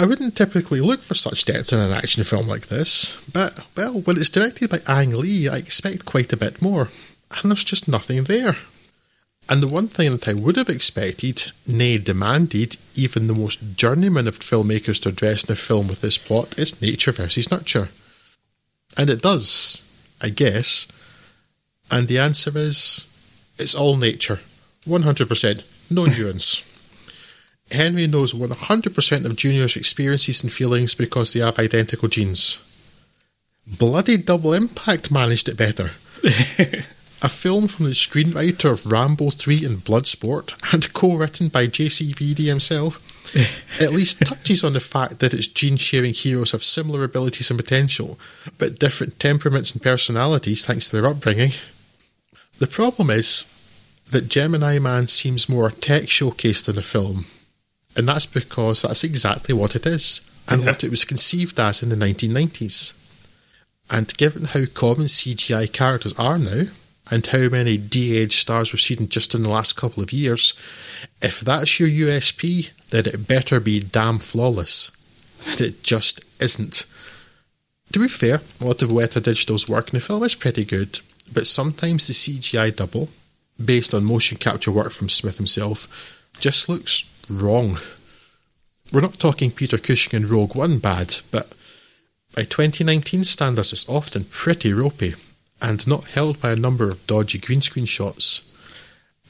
I 0.00 0.06
wouldn't 0.06 0.36
typically 0.36 0.80
look 0.80 1.00
for 1.00 1.14
such 1.14 1.44
depth 1.44 1.72
in 1.72 1.80
an 1.80 1.90
action 1.90 2.22
film 2.22 2.46
like 2.46 2.68
this, 2.68 3.20
but, 3.32 3.58
well, 3.76 4.00
when 4.02 4.16
it's 4.16 4.30
directed 4.30 4.70
by 4.70 4.80
Ang 4.86 5.18
Lee, 5.18 5.48
I 5.48 5.56
expect 5.56 6.04
quite 6.06 6.32
a 6.32 6.36
bit 6.36 6.62
more, 6.62 6.90
and 7.32 7.50
there's 7.50 7.64
just 7.64 7.88
nothing 7.88 8.22
there. 8.22 8.56
And 9.48 9.62
the 9.62 9.68
one 9.68 9.88
thing 9.88 10.10
that 10.12 10.28
I 10.28 10.34
would 10.34 10.56
have 10.56 10.68
expected, 10.68 11.52
nay 11.66 11.96
demanded, 11.98 12.76
even 12.94 13.26
the 13.26 13.34
most 13.34 13.76
journeyman 13.76 14.28
of 14.28 14.38
filmmakers 14.38 15.00
to 15.02 15.08
address 15.08 15.44
in 15.44 15.52
a 15.52 15.56
film 15.56 15.88
with 15.88 16.02
this 16.02 16.18
plot 16.18 16.58
is 16.58 16.82
nature 16.82 17.12
versus 17.12 17.50
nurture. 17.50 17.88
And 18.96 19.08
it 19.08 19.22
does. 19.22 19.84
I 20.20 20.30
guess. 20.30 20.86
And 21.90 22.08
the 22.08 22.18
answer 22.18 22.52
is 22.54 23.06
it's 23.58 23.74
all 23.74 23.96
nature. 23.96 24.40
100%. 24.86 25.90
No 25.90 26.04
nuance. 26.18 26.64
Henry 27.70 28.06
knows 28.06 28.32
100% 28.32 29.24
of 29.24 29.36
Junior's 29.36 29.76
experiences 29.76 30.42
and 30.42 30.52
feelings 30.52 30.94
because 30.94 31.32
they 31.32 31.40
have 31.40 31.58
identical 31.58 32.08
genes. 32.08 32.62
Bloody 33.66 34.16
Double 34.16 34.54
Impact 34.54 35.10
managed 35.10 35.48
it 35.48 35.56
better. 35.56 35.90
a 37.20 37.28
film 37.28 37.66
from 37.66 37.86
the 37.86 37.92
screenwriter 37.92 38.70
of 38.70 38.90
Rambo 38.90 39.30
3 39.30 39.64
and 39.64 39.78
Bloodsport 39.78 40.54
and 40.72 40.92
co 40.92 41.16
written 41.16 41.48
by 41.48 41.66
JCVD 41.66 42.46
himself 42.46 43.04
at 43.80 43.92
least 43.92 44.20
touches 44.20 44.64
on 44.64 44.72
the 44.72 44.80
fact 44.80 45.18
that 45.20 45.34
its 45.34 45.48
gene 45.48 45.76
sharing 45.76 46.14
heroes 46.14 46.52
have 46.52 46.64
similar 46.64 47.04
abilities 47.04 47.50
and 47.50 47.58
potential, 47.58 48.18
but 48.56 48.78
different 48.78 49.18
temperaments 49.20 49.72
and 49.72 49.82
personalities 49.82 50.64
thanks 50.64 50.88
to 50.88 50.96
their 50.96 51.10
upbringing. 51.10 51.52
The 52.58 52.66
problem 52.66 53.10
is 53.10 53.46
that 54.10 54.28
Gemini 54.28 54.78
Man 54.78 55.06
seems 55.08 55.48
more 55.48 55.68
a 55.68 55.72
tech 55.72 56.04
showcased 56.04 56.68
in 56.68 56.76
the 56.76 56.82
film, 56.82 57.26
and 57.96 58.08
that's 58.08 58.26
because 58.26 58.82
that's 58.82 59.04
exactly 59.04 59.54
what 59.54 59.76
it 59.76 59.86
is, 59.86 60.20
and 60.48 60.62
yeah. 60.62 60.68
what 60.68 60.84
it 60.84 60.90
was 60.90 61.04
conceived 61.04 61.60
as 61.60 61.82
in 61.82 61.90
the 61.90 61.96
1990s. 61.96 62.94
And 63.90 64.14
given 64.16 64.44
how 64.44 64.64
common 64.72 65.06
CGI 65.06 65.72
characters 65.72 66.12
are 66.18 66.38
now, 66.38 66.64
and 67.10 67.26
how 67.26 67.48
many 67.48 67.76
de-age 67.76 68.36
stars 68.36 68.72
we've 68.72 68.80
seen 68.80 69.08
just 69.08 69.34
in 69.34 69.42
the 69.42 69.48
last 69.48 69.76
couple 69.76 70.02
of 70.02 70.12
years, 70.12 70.54
if 71.22 71.40
that's 71.40 71.80
your 71.80 71.88
USP, 71.88 72.70
then 72.90 73.06
it 73.06 73.26
better 73.26 73.60
be 73.60 73.80
damn 73.80 74.18
flawless. 74.18 74.90
It 75.60 75.82
just 75.82 76.20
isn't. 76.40 76.86
To 77.92 77.98
be 77.98 78.08
fair, 78.08 78.40
a 78.60 78.64
lot 78.64 78.82
of 78.82 78.90
Weta 78.90 79.22
Digital's 79.22 79.68
work 79.68 79.88
in 79.88 79.98
the 79.98 80.00
film 80.00 80.22
is 80.22 80.34
pretty 80.34 80.64
good, 80.64 81.00
but 81.32 81.46
sometimes 81.46 82.06
the 82.06 82.12
CGI 82.12 82.74
double, 82.74 83.08
based 83.62 83.94
on 83.94 84.04
motion 84.04 84.36
capture 84.38 84.72
work 84.72 84.92
from 84.92 85.08
Smith 85.08 85.38
himself, 85.38 86.28
just 86.38 86.68
looks 86.68 87.04
wrong. 87.30 87.78
We're 88.92 89.00
not 89.00 89.18
talking 89.18 89.50
Peter 89.50 89.78
Cushing 89.78 90.16
and 90.16 90.30
Rogue 90.30 90.54
One 90.54 90.78
bad, 90.78 91.16
but 91.30 91.52
by 92.34 92.44
2019 92.44 93.24
standards, 93.24 93.72
it's 93.72 93.88
often 93.88 94.24
pretty 94.24 94.72
ropey 94.72 95.14
and 95.60 95.86
not 95.86 96.04
held 96.04 96.40
by 96.40 96.52
a 96.52 96.56
number 96.56 96.88
of 96.88 97.06
dodgy 97.06 97.38
green 97.38 97.60
screen 97.60 97.84
shots. 97.84 98.44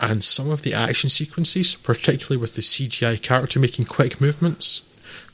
And 0.00 0.22
some 0.22 0.50
of 0.50 0.62
the 0.62 0.74
action 0.74 1.10
sequences, 1.10 1.74
particularly 1.74 2.40
with 2.40 2.54
the 2.54 2.62
CGI 2.62 3.20
character 3.20 3.58
making 3.58 3.86
quick 3.86 4.20
movements, 4.20 4.82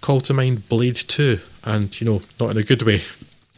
call 0.01 0.21
to 0.23 0.35
mind 0.35 0.69
Blade 0.69 0.97
2, 0.97 1.39
and, 1.65 2.01
you 2.01 2.07
know, 2.07 2.23
not 2.41 2.51
in 2.51 2.59
a 2.59 2.63
good 2.63 2.83
way. 2.83 3.03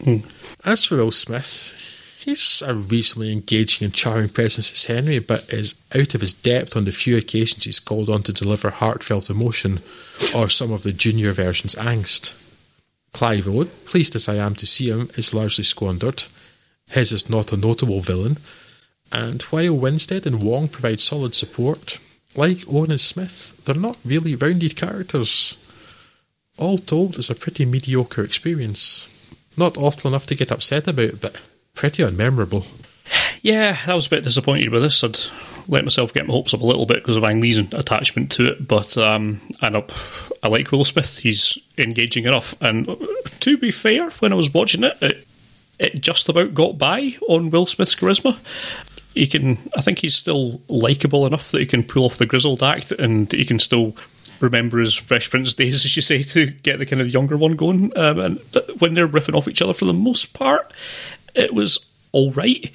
Mm. 0.01 0.25
As 0.65 0.85
for 0.85 0.97
Will 0.97 1.11
Smith, 1.11 1.73
he's 2.19 2.61
a 2.61 2.75
reasonably 2.75 3.31
engaging 3.31 3.85
and 3.85 3.93
charming 3.93 4.29
presence 4.29 4.71
as 4.71 4.85
Henry, 4.85 5.19
but 5.19 5.51
is 5.53 5.81
out 5.95 6.13
of 6.13 6.21
his 6.21 6.33
depth 6.33 6.75
on 6.75 6.85
the 6.85 6.91
few 6.91 7.15
occasions 7.17 7.63
he's 7.63 7.79
called 7.79 8.09
on 8.09 8.23
to 8.23 8.33
deliver 8.33 8.69
heartfelt 8.69 9.29
emotion 9.29 9.79
or 10.35 10.49
some 10.49 10.73
of 10.73 10.83
the 10.83 10.91
junior 10.91 11.31
version's 11.31 11.75
angst. 11.75 12.43
Clive 13.13 13.47
Owen, 13.47 13.69
pleased 13.85 14.15
as 14.15 14.27
I 14.27 14.35
am 14.35 14.55
to 14.55 14.67
see 14.67 14.89
him, 14.89 15.09
is 15.15 15.33
largely 15.33 15.63
squandered. 15.63 16.25
His 16.89 17.11
is 17.11 17.29
not 17.29 17.51
a 17.51 17.57
notable 17.57 18.01
villain, 18.01 18.37
and 19.11 19.41
while 19.43 19.77
Winstead 19.77 20.25
and 20.25 20.41
Wong 20.41 20.67
provide 20.67 20.99
solid 20.99 21.35
support, 21.35 21.99
like 22.35 22.67
Owen 22.67 22.91
and 22.91 22.99
Smith, 22.99 23.63
they're 23.65 23.75
not 23.75 23.97
really 24.05 24.35
rounded 24.35 24.75
characters. 24.75 25.57
All 26.57 26.77
told, 26.77 27.17
it's 27.17 27.29
a 27.29 27.35
pretty 27.35 27.65
mediocre 27.65 28.23
experience. 28.23 29.07
Not 29.55 29.77
awful 29.77 30.09
enough 30.09 30.25
to 30.27 30.35
get 30.35 30.51
upset 30.51 30.87
about, 30.87 31.21
but 31.21 31.35
pretty 31.73 32.03
unmemorable. 32.03 32.65
Yeah, 33.41 33.77
I 33.87 33.93
was 33.93 34.07
a 34.07 34.09
bit 34.09 34.23
disappointed 34.23 34.69
with 34.69 34.81
this. 34.81 35.03
I'd 35.03 35.17
let 35.67 35.83
myself 35.83 36.13
get 36.13 36.27
my 36.27 36.33
hopes 36.33 36.53
up 36.53 36.61
a 36.61 36.65
little 36.65 36.85
bit 36.85 36.97
because 36.97 37.17
of 37.17 37.23
Ang 37.23 37.41
Lee's 37.41 37.57
attachment 37.57 38.31
to 38.33 38.47
it, 38.47 38.67
but 38.67 38.97
um, 38.97 39.41
I, 39.61 39.67
up, 39.67 39.91
I 40.43 40.47
like 40.47 40.71
Will 40.71 40.83
Smith. 40.83 41.19
He's 41.19 41.57
engaging 41.77 42.25
enough. 42.25 42.59
And 42.61 42.87
to 43.39 43.57
be 43.57 43.71
fair, 43.71 44.09
when 44.11 44.33
I 44.33 44.35
was 44.35 44.53
watching 44.53 44.83
it, 44.83 44.97
it 45.01 45.27
it 45.79 46.01
just 46.01 46.29
about 46.29 46.53
got 46.53 46.77
by 46.77 47.15
on 47.27 47.49
Will 47.49 47.65
Smith's 47.65 47.95
charisma. 47.95 48.37
He 49.13 49.27
can, 49.27 49.57
I 49.75 49.81
think 49.81 49.99
he's 49.99 50.15
still 50.15 50.61
likable 50.67 51.25
enough 51.25 51.51
that 51.51 51.59
he 51.59 51.65
can 51.65 51.83
pull 51.83 52.05
off 52.05 52.17
the 52.17 52.25
grizzled 52.25 52.61
act 52.61 52.91
and 52.91 53.31
he 53.31 53.45
can 53.45 53.59
still 53.59 53.95
remember 54.39 54.79
his 54.79 54.95
Fresh 54.95 55.29
Prince 55.31 55.53
days, 55.53 55.85
as 55.85 55.95
you 55.95 56.01
say, 56.01 56.21
to 56.21 56.47
get 56.47 56.77
the 56.79 56.85
kind 56.85 57.01
of 57.01 57.09
younger 57.09 57.37
one 57.37 57.55
going. 57.55 57.91
Um, 57.97 58.19
and 58.19 58.39
when 58.79 58.93
they're 58.93 59.07
riffing 59.07 59.35
off 59.35 59.47
each 59.47 59.61
other 59.61 59.73
for 59.73 59.85
the 59.85 59.93
most 59.93 60.33
part, 60.33 60.71
it 61.35 61.53
was 61.53 61.89
all 62.11 62.31
right. 62.31 62.71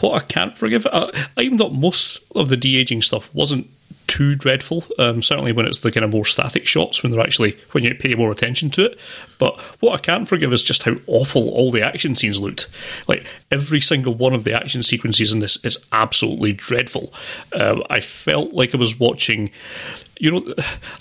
What 0.00 0.22
I 0.22 0.24
can't 0.24 0.56
forgive, 0.56 0.86
I, 0.86 1.10
I 1.36 1.42
even 1.42 1.58
thought 1.58 1.74
most 1.74 2.20
of 2.34 2.48
the 2.48 2.56
de 2.56 2.76
aging 2.76 3.02
stuff 3.02 3.32
wasn't 3.34 3.68
too 4.08 4.34
dreadful. 4.34 4.82
Um, 4.98 5.22
certainly 5.22 5.52
when 5.52 5.66
it's 5.66 5.80
the 5.80 5.92
kind 5.92 6.04
of 6.04 6.10
more 6.10 6.24
static 6.24 6.66
shots, 6.66 7.02
when 7.02 7.12
they're 7.12 7.20
actually 7.20 7.56
when 7.70 7.84
you 7.84 7.94
pay 7.94 8.14
more 8.14 8.32
attention 8.32 8.70
to 8.70 8.86
it. 8.86 8.98
But 9.38 9.60
what 9.80 9.94
I 9.94 9.98
can't 9.98 10.26
forgive 10.26 10.52
is 10.52 10.64
just 10.64 10.82
how 10.82 10.96
awful 11.06 11.48
all 11.50 11.70
the 11.70 11.86
action 11.86 12.14
scenes 12.14 12.40
looked. 12.40 12.68
Like 13.06 13.24
every 13.52 13.80
single 13.80 14.14
one 14.14 14.34
of 14.34 14.44
the 14.44 14.54
action 14.54 14.82
sequences 14.82 15.32
in 15.32 15.40
this 15.40 15.62
is 15.64 15.86
absolutely 15.92 16.52
dreadful. 16.54 17.12
Um, 17.52 17.84
I 17.88 18.00
felt 18.00 18.52
like 18.52 18.74
I 18.74 18.78
was 18.78 18.98
watching. 18.98 19.50
You 20.20 20.32
know, 20.32 20.40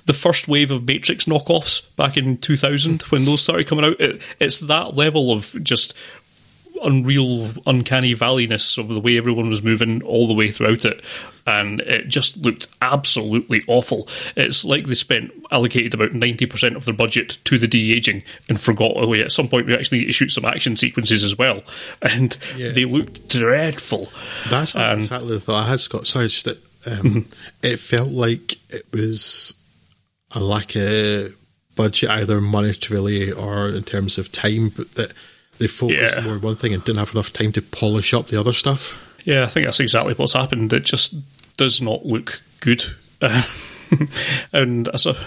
the 0.06 0.14
first 0.14 0.48
wave 0.48 0.70
of 0.70 0.86
Matrix 0.86 1.26
knockoffs 1.26 1.96
back 1.96 2.18
in 2.18 2.38
2000 2.38 3.02
when 3.04 3.26
those 3.26 3.42
started 3.42 3.68
coming 3.68 3.86
out. 3.86 4.00
It, 4.00 4.22
it's 4.40 4.60
that 4.60 4.96
level 4.96 5.32
of 5.32 5.56
just 5.64 5.98
unreal, 6.84 7.50
uncanny 7.66 8.16
valleyness 8.16 8.78
of 8.78 8.88
the 8.88 9.00
way 9.00 9.18
everyone 9.18 9.50
was 9.50 9.64
moving 9.64 10.02
all 10.04 10.28
the 10.28 10.34
way 10.34 10.52
throughout 10.52 10.86
it, 10.86 11.04
and 11.46 11.82
it 11.82 12.08
just 12.08 12.38
looked 12.38 12.68
absolutely 12.82 13.62
awful. 13.68 14.08
It's 14.36 14.66
like 14.66 14.88
they 14.88 14.94
spent 14.94 15.32
allocated 15.52 15.94
about 15.94 16.14
ninety 16.14 16.46
percent 16.46 16.76
of 16.76 16.86
their 16.86 16.94
budget 16.94 17.38
to 17.46 17.58
the 17.58 17.68
de 17.68 17.94
aging 17.94 18.24
and 18.50 18.60
forgot. 18.60 18.94
Oh, 18.96 19.14
at 19.14 19.32
some 19.32 19.48
point 19.48 19.68
we 19.68 19.76
actually 19.76 20.00
need 20.00 20.06
to 20.06 20.14
shoot 20.14 20.32
some 20.32 20.46
action 20.46 20.76
sequences 20.76 21.24
as 21.24 21.38
well, 21.38 21.64
and 22.02 22.38
yeah. 22.56 22.70
they 22.70 22.86
looked 22.86 23.30
dreadful. 23.30 24.10
That's 24.50 24.76
um, 24.76 25.00
exactly 25.00 25.30
the 25.30 25.40
thought 25.40 25.66
I 25.66 25.70
had, 25.70 25.80
Scott. 25.80 26.08
Sorry, 26.08 26.28
just 26.28 26.46
that 26.46 26.58
um, 26.86 26.98
mm-hmm. 26.98 27.20
it 27.64 27.80
felt 27.80 28.10
like 28.10 28.58
it 28.70 28.86
was 28.92 29.54
a 30.32 30.40
lack 30.40 30.76
of 30.76 31.36
budget, 31.76 32.10
either 32.10 32.42
monetarily 32.42 33.36
or 33.36 33.70
in 33.70 33.84
terms 33.84 34.18
of 34.18 34.32
time, 34.32 34.70
but 34.70 34.94
that 34.96 35.14
they 35.58 35.68
focused 35.68 36.16
yeah. 36.16 36.24
more 36.24 36.34
on 36.34 36.42
one 36.42 36.56
thing 36.56 36.74
and 36.74 36.84
didn't 36.84 37.00
have 37.00 37.14
enough 37.14 37.34
time 37.34 37.52
to 37.54 37.62
polish 37.62 38.14
up 38.14 38.28
the 38.28 38.40
other 38.40 38.54
stuff. 38.54 39.04
Yeah, 39.26 39.44
I 39.44 39.48
think 39.48 39.66
that's 39.66 39.80
exactly 39.80 40.14
what's 40.14 40.34
happened. 40.34 40.72
It 40.72 40.86
just 40.86 41.16
does 41.58 41.82
not 41.82 42.06
look 42.06 42.42
good. 42.60 42.86
and 44.54 44.88
as 44.90 45.06
a 45.06 45.18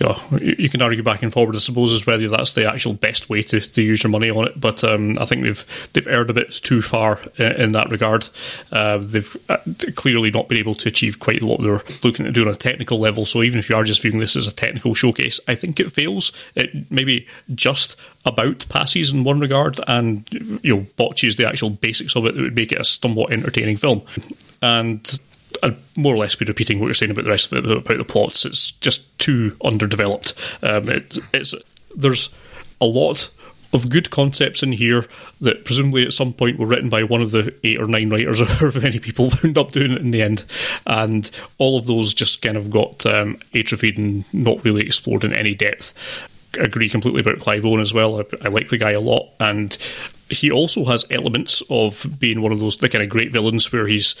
you, 0.00 0.06
know, 0.06 0.38
you 0.38 0.68
can 0.70 0.80
argue 0.80 1.02
back 1.02 1.22
and 1.22 1.32
forward, 1.32 1.54
I 1.54 1.58
suppose, 1.58 1.92
as 1.92 2.06
whether 2.06 2.28
that's 2.28 2.54
the 2.54 2.66
actual 2.66 2.94
best 2.94 3.28
way 3.28 3.42
to, 3.42 3.60
to 3.60 3.82
use 3.82 4.02
your 4.02 4.10
money 4.10 4.30
on 4.30 4.46
it. 4.46 4.58
But 4.58 4.82
um, 4.82 5.18
I 5.18 5.26
think 5.26 5.42
they've 5.42 5.90
they've 5.92 6.06
erred 6.06 6.30
a 6.30 6.34
bit 6.34 6.50
too 6.50 6.80
far 6.80 7.20
in, 7.36 7.52
in 7.52 7.72
that 7.72 7.90
regard. 7.90 8.28
Uh, 8.72 8.98
they've 8.98 9.36
uh, 9.50 9.58
clearly 9.96 10.30
not 10.30 10.48
been 10.48 10.58
able 10.58 10.74
to 10.76 10.88
achieve 10.88 11.18
quite 11.18 11.42
what 11.42 11.60
they're 11.60 11.82
looking 12.02 12.24
to 12.24 12.32
do 12.32 12.42
on 12.42 12.48
a 12.48 12.54
technical 12.54 12.98
level. 12.98 13.26
So 13.26 13.42
even 13.42 13.58
if 13.58 13.68
you 13.68 13.76
are 13.76 13.84
just 13.84 14.00
viewing 14.00 14.18
this 14.18 14.36
as 14.36 14.48
a 14.48 14.52
technical 14.52 14.94
showcase, 14.94 15.38
I 15.46 15.54
think 15.54 15.78
it 15.78 15.92
fails. 15.92 16.32
It 16.54 16.90
maybe 16.90 17.26
just 17.54 17.96
about 18.24 18.66
passes 18.70 19.12
in 19.12 19.24
one 19.24 19.40
regard, 19.40 19.80
and 19.86 20.26
you 20.62 20.76
know 20.76 20.86
botches 20.96 21.36
the 21.36 21.46
actual 21.46 21.70
basics 21.70 22.16
of 22.16 22.24
it 22.24 22.34
that 22.34 22.40
would 22.40 22.56
make 22.56 22.72
it 22.72 22.80
a 22.80 22.84
somewhat 22.84 23.32
entertaining 23.32 23.76
film. 23.76 24.02
And 24.62 25.20
I'd 25.62 25.76
more 25.96 26.14
or 26.14 26.18
less 26.18 26.34
be 26.34 26.44
repeating 26.44 26.78
what 26.78 26.86
you're 26.86 26.94
saying 26.94 27.12
about 27.12 27.24
the 27.24 27.30
rest 27.30 27.52
of 27.52 27.64
it 27.64 27.70
about 27.70 27.98
the 27.98 28.04
plots. 28.04 28.44
It's 28.44 28.72
just 28.72 29.18
too 29.18 29.56
underdeveloped. 29.64 30.34
Um, 30.62 30.88
it, 30.88 31.18
it's 31.32 31.54
there's 31.94 32.30
a 32.80 32.86
lot 32.86 33.30
of 33.72 33.88
good 33.88 34.10
concepts 34.10 34.62
in 34.62 34.72
here 34.72 35.06
that 35.40 35.64
presumably 35.64 36.04
at 36.04 36.12
some 36.12 36.32
point 36.32 36.58
were 36.58 36.66
written 36.66 36.88
by 36.88 37.04
one 37.04 37.22
of 37.22 37.30
the 37.30 37.54
eight 37.62 37.80
or 37.80 37.86
nine 37.86 38.10
writers 38.10 38.40
or 38.40 38.46
however 38.46 38.80
many 38.80 38.98
people 38.98 39.30
wound 39.42 39.56
up 39.58 39.70
doing 39.70 39.92
it 39.92 40.00
in 40.00 40.10
the 40.10 40.22
end. 40.22 40.44
And 40.86 41.30
all 41.58 41.78
of 41.78 41.86
those 41.86 42.14
just 42.14 42.42
kind 42.42 42.56
of 42.56 42.70
got 42.70 43.06
um, 43.06 43.38
atrophied 43.54 43.98
and 43.98 44.32
not 44.34 44.64
really 44.64 44.84
explored 44.84 45.24
in 45.24 45.32
any 45.32 45.54
depth. 45.54 45.94
I 46.58 46.64
agree 46.64 46.88
completely 46.88 47.20
about 47.20 47.38
Clive 47.38 47.64
Owen 47.64 47.80
as 47.80 47.94
well. 47.94 48.20
I, 48.20 48.24
I 48.42 48.48
like 48.48 48.70
the 48.70 48.78
guy 48.78 48.90
a 48.90 49.00
lot. 49.00 49.28
And 49.38 49.76
he 50.30 50.50
also 50.50 50.84
has 50.86 51.06
elements 51.10 51.62
of 51.70 52.06
being 52.18 52.40
one 52.40 52.52
of 52.52 52.60
those 52.60 52.76
the 52.76 52.88
kind 52.88 53.02
of 53.02 53.10
great 53.10 53.32
villains 53.32 53.72
where 53.72 53.86
he's 53.86 54.14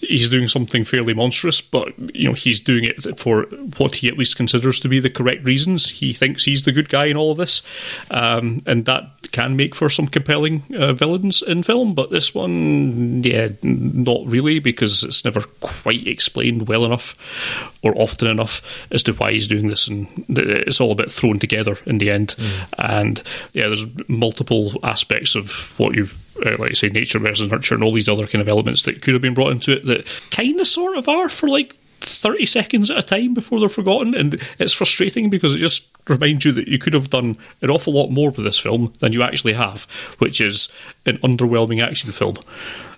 he's 0.00 0.28
doing 0.28 0.48
something 0.48 0.84
fairly 0.84 1.14
monstrous, 1.14 1.60
but 1.60 1.92
you 2.14 2.28
know 2.28 2.34
he's 2.34 2.60
doing 2.60 2.84
it 2.84 3.18
for 3.18 3.42
what 3.76 3.96
he 3.96 4.08
at 4.08 4.18
least 4.18 4.36
considers 4.36 4.80
to 4.80 4.88
be 4.88 5.00
the 5.00 5.10
correct 5.10 5.44
reasons. 5.44 5.90
He 5.90 6.12
thinks 6.12 6.44
he's 6.44 6.64
the 6.64 6.72
good 6.72 6.88
guy 6.88 7.06
in 7.06 7.16
all 7.16 7.32
of 7.32 7.38
this, 7.38 7.62
um, 8.10 8.62
and 8.66 8.84
that 8.84 9.30
can 9.32 9.56
make 9.56 9.74
for 9.74 9.90
some 9.90 10.06
compelling 10.06 10.62
uh, 10.76 10.92
villains 10.92 11.42
in 11.42 11.62
film. 11.62 11.94
But 11.94 12.10
this 12.10 12.34
one, 12.34 13.22
yeah, 13.22 13.48
not 13.62 14.26
really, 14.26 14.58
because 14.58 15.02
it's 15.02 15.24
never 15.24 15.42
quite 15.60 16.06
explained 16.06 16.68
well 16.68 16.84
enough 16.84 17.78
or 17.82 17.96
often 17.96 18.28
enough 18.28 18.86
as 18.90 19.02
to 19.04 19.12
why 19.12 19.32
he's 19.32 19.48
doing 19.48 19.68
this, 19.68 19.88
and 19.88 20.08
it's 20.28 20.80
all 20.80 20.92
a 20.92 20.96
bit 20.96 21.12
thrown 21.12 21.38
together 21.38 21.78
in 21.86 21.98
the 21.98 22.10
end. 22.10 22.34
Mm. 22.36 22.68
And 22.78 23.22
yeah, 23.52 23.66
there's 23.66 23.86
multiple 24.08 24.72
aspects 24.82 25.34
of 25.34 25.78
what 25.78 25.94
you 25.94 26.08
uh, 26.44 26.56
like 26.58 26.70
I 26.70 26.74
say, 26.74 26.88
nature 26.88 27.18
versus 27.18 27.50
nurture 27.50 27.74
and 27.74 27.84
all 27.84 27.92
these 27.92 28.08
other 28.08 28.26
kind 28.26 28.42
of 28.42 28.48
elements 28.48 28.82
that 28.84 29.02
could 29.02 29.14
have 29.14 29.22
been 29.22 29.34
brought 29.34 29.52
into 29.52 29.72
it 29.72 29.84
that 29.86 30.06
kind 30.30 30.58
of 30.60 30.66
sort 30.66 30.96
of 30.96 31.08
are 31.08 31.28
for 31.28 31.48
like 31.48 31.74
30 32.00 32.46
seconds 32.46 32.90
at 32.90 32.98
a 32.98 33.02
time 33.02 33.34
before 33.34 33.60
they're 33.60 33.68
forgotten. 33.68 34.14
And 34.14 34.34
it's 34.58 34.72
frustrating 34.72 35.30
because 35.30 35.54
it 35.54 35.58
just 35.58 35.88
reminds 36.08 36.44
you 36.44 36.52
that 36.52 36.68
you 36.68 36.78
could 36.78 36.94
have 36.94 37.10
done 37.10 37.36
an 37.62 37.70
awful 37.70 37.92
lot 37.92 38.10
more 38.10 38.30
with 38.30 38.44
this 38.44 38.58
film 38.58 38.92
than 39.00 39.12
you 39.12 39.22
actually 39.22 39.54
have, 39.54 39.84
which 40.18 40.40
is 40.40 40.72
an 41.04 41.18
underwhelming 41.18 41.82
action 41.82 42.10
film. 42.10 42.36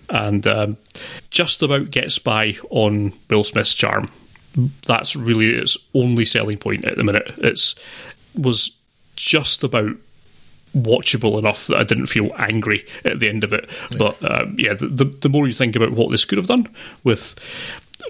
And 0.09 0.45
um, 0.47 0.77
just 1.29 1.61
about 1.61 1.91
gets 1.91 2.17
by 2.17 2.57
on 2.69 3.13
Will 3.29 3.43
Smith's 3.43 3.75
charm. 3.75 4.11
That's 4.85 5.15
really 5.15 5.51
its 5.51 5.77
only 5.93 6.25
selling 6.25 6.57
point 6.57 6.85
at 6.85 6.97
the 6.97 7.03
minute. 7.03 7.31
It's 7.37 7.75
was 8.35 8.77
just 9.15 9.63
about 9.63 9.95
watchable 10.75 11.39
enough 11.39 11.67
that 11.67 11.77
I 11.77 11.83
didn't 11.83 12.07
feel 12.07 12.31
angry 12.37 12.85
at 13.05 13.19
the 13.19 13.29
end 13.29 13.43
of 13.43 13.53
it. 13.53 13.69
Yeah. 13.91 13.97
But 13.97 14.41
um, 14.41 14.55
yeah, 14.57 14.73
the, 14.73 14.87
the, 14.87 15.05
the 15.05 15.29
more 15.29 15.47
you 15.47 15.53
think 15.53 15.75
about 15.75 15.91
what 15.91 16.11
this 16.11 16.25
could 16.25 16.37
have 16.37 16.47
done 16.47 16.67
with 17.03 17.35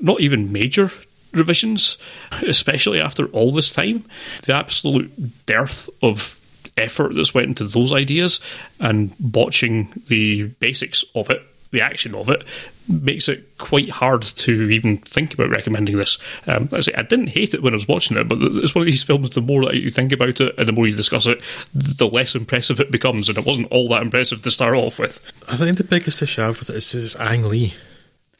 not 0.01 0.21
even 0.21 0.51
major 0.51 0.91
revisions, 1.33 1.97
especially 2.43 2.99
after 3.01 3.25
all 3.27 3.51
this 3.51 3.71
time, 3.71 4.05
the 4.43 4.55
absolute 4.55 5.45
dearth 5.45 5.89
of 6.01 6.39
effort 6.77 7.13
that's 7.15 7.33
went 7.33 7.47
into 7.47 7.65
those 7.65 7.91
ideas 7.91 8.39
and 8.79 9.13
botching 9.19 9.91
the 10.07 10.43
basics 10.59 11.03
of 11.15 11.29
it 11.29 11.43
the 11.71 11.81
action 11.81 12.15
of 12.15 12.29
it 12.29 12.43
makes 12.87 13.29
it 13.29 13.57
quite 13.57 13.89
hard 13.89 14.23
to 14.23 14.69
even 14.69 14.97
think 14.97 15.33
about 15.33 15.49
recommending 15.49 15.97
this. 15.97 16.17
Um, 16.47 16.69
I 16.71 16.79
say 16.79 16.93
I 16.97 17.03
didn't 17.03 17.27
hate 17.27 17.53
it 17.53 17.61
when 17.61 17.73
I 17.73 17.75
was 17.75 17.87
watching 17.87 18.17
it, 18.17 18.27
but 18.27 18.39
it's 18.41 18.73
one 18.73 18.81
of 18.81 18.87
these 18.87 19.03
films. 19.03 19.29
The 19.29 19.41
more 19.41 19.65
that 19.65 19.75
you 19.75 19.91
think 19.91 20.11
about 20.11 20.41
it 20.41 20.57
and 20.57 20.67
the 20.67 20.73
more 20.73 20.87
you 20.87 20.95
discuss 20.95 21.27
it, 21.27 21.41
the 21.73 22.07
less 22.07 22.33
impressive 22.33 22.79
it 22.79 22.91
becomes. 22.91 23.29
And 23.29 23.37
it 23.37 23.45
wasn't 23.45 23.71
all 23.71 23.87
that 23.89 24.01
impressive 24.01 24.41
to 24.41 24.51
start 24.51 24.73
off 24.73 24.99
with. 24.99 25.19
I 25.47 25.55
think 25.55 25.77
the 25.77 25.83
biggest 25.83 26.21
issue 26.21 26.41
I 26.41 26.45
have 26.45 26.59
with 26.59 26.69
it 26.71 26.77
is, 26.77 26.93
is 26.95 27.15
Ang 27.17 27.43
Lee. 27.43 27.75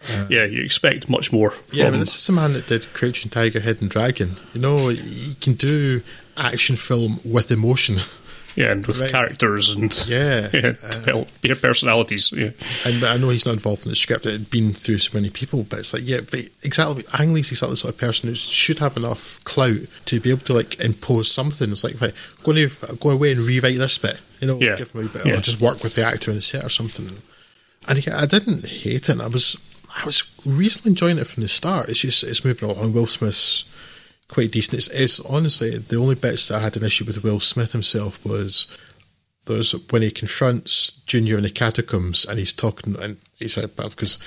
Uh, 0.10 0.26
yeah, 0.30 0.46
you 0.46 0.64
expect 0.64 1.10
much 1.10 1.32
more. 1.32 1.54
Yeah, 1.72 1.88
I 1.88 1.90
mean, 1.92 2.00
this 2.00 2.16
is 2.16 2.30
a 2.30 2.32
man 2.32 2.54
that 2.54 2.68
did 2.68 2.92
Crouching 2.94 3.30
Tiger, 3.30 3.60
Hidden 3.60 3.90
Dragon. 3.90 4.38
You 4.54 4.62
know, 4.62 4.88
he 4.88 5.36
can 5.36 5.54
do 5.54 6.02
action 6.38 6.76
film 6.78 7.20
with 7.24 7.52
emotion. 7.52 7.98
Yeah, 8.60 8.74
and 8.74 8.86
with 8.86 9.00
right. 9.00 9.10
characters 9.10 9.74
and 9.74 9.90
yeah, 10.06 10.50
yeah 10.54 10.74
uh, 11.08 11.56
personalities. 11.56 12.34
Yeah, 12.34 12.50
and 12.86 13.06
I 13.06 13.16
know 13.16 13.30
he's 13.30 13.46
not 13.46 13.54
involved 13.54 13.86
in 13.86 13.90
the 13.90 13.96
script; 13.96 14.26
it 14.26 14.34
had 14.34 14.52
been 14.52 14.74
through 14.74 14.98
so 14.98 15.18
many 15.18 15.30
people. 15.30 15.64
But 15.64 15.80
it's 15.80 15.94
like, 15.94 16.06
yeah, 16.06 16.20
but 16.30 16.42
exactly. 16.62 17.06
Ang 17.18 17.32
Lee's 17.32 17.52
exactly 17.52 17.76
the 17.76 17.78
sort 17.78 17.94
of 17.94 18.02
person 18.02 18.28
who 18.28 18.36
should 18.36 18.80
have 18.80 18.98
enough 18.98 19.42
clout 19.46 19.78
to 20.08 20.20
be 20.20 20.32
able 20.32 20.42
to 20.42 20.54
like 20.54 20.78
impose 20.82 21.32
something. 21.32 21.72
It's 21.72 21.86
like, 21.86 22.02
right, 22.02 22.14
go 22.44 22.52
to 22.52 22.70
go 23.00 23.12
away 23.12 23.32
and 23.32 23.40
rewrite 23.40 23.78
this 23.78 23.98
bit. 23.98 24.20
You 24.42 24.50
know, 24.50 24.60
yeah. 24.60 24.76
give 24.76 24.92
him 24.92 25.06
a 25.06 25.10
bit, 25.10 25.26
yeah. 25.26 25.34
or 25.36 25.42
just 25.42 25.62
work 25.62 25.82
with 25.82 25.96
the 25.96 26.04
actor 26.04 26.30
in 26.30 26.36
the 26.36 26.44
set 26.44 26.66
or 26.66 26.70
something. 26.70 27.10
And 27.88 28.04
I 28.14 28.26
didn't 28.26 28.66
hate 28.66 29.08
it. 29.08 29.22
I 29.22 29.28
was, 29.28 29.56
I 29.96 30.06
was 30.06 30.24
reasonably 30.46 30.90
enjoying 30.90 31.18
it 31.18 31.28
from 31.28 31.44
the 31.44 31.50
start. 31.50 31.88
It's 31.88 32.00
just 32.00 32.26
it's 32.26 32.44
moving 32.44 32.70
along. 32.70 32.92
Will 32.92 33.06
Smith's 33.06 33.64
quite 34.30 34.52
decent. 34.52 34.78
It's, 34.78 34.88
it's, 34.90 35.20
honestly 35.20 35.78
the 35.78 35.98
only 35.98 36.16
bits 36.16 36.48
that 36.48 36.60
I 36.60 36.62
had 36.62 36.78
an 36.78 36.86
issue 36.86 37.06
with 37.06 37.24
Will 37.24 37.40
Smith 37.40 37.74
himself 37.74 38.24
was 38.26 38.68
there's 39.46 39.74
when 39.92 40.02
he 40.02 40.12
confronts 40.12 40.92
Junior 40.92 41.38
in 41.38 41.44
the 41.44 41.50
catacombs 41.50 42.26
and 42.26 42.40
he's 42.40 42.54
talking 42.54 42.96
and 43.02 43.18
he 43.38 43.48
said 43.48 43.76
because 43.76 44.20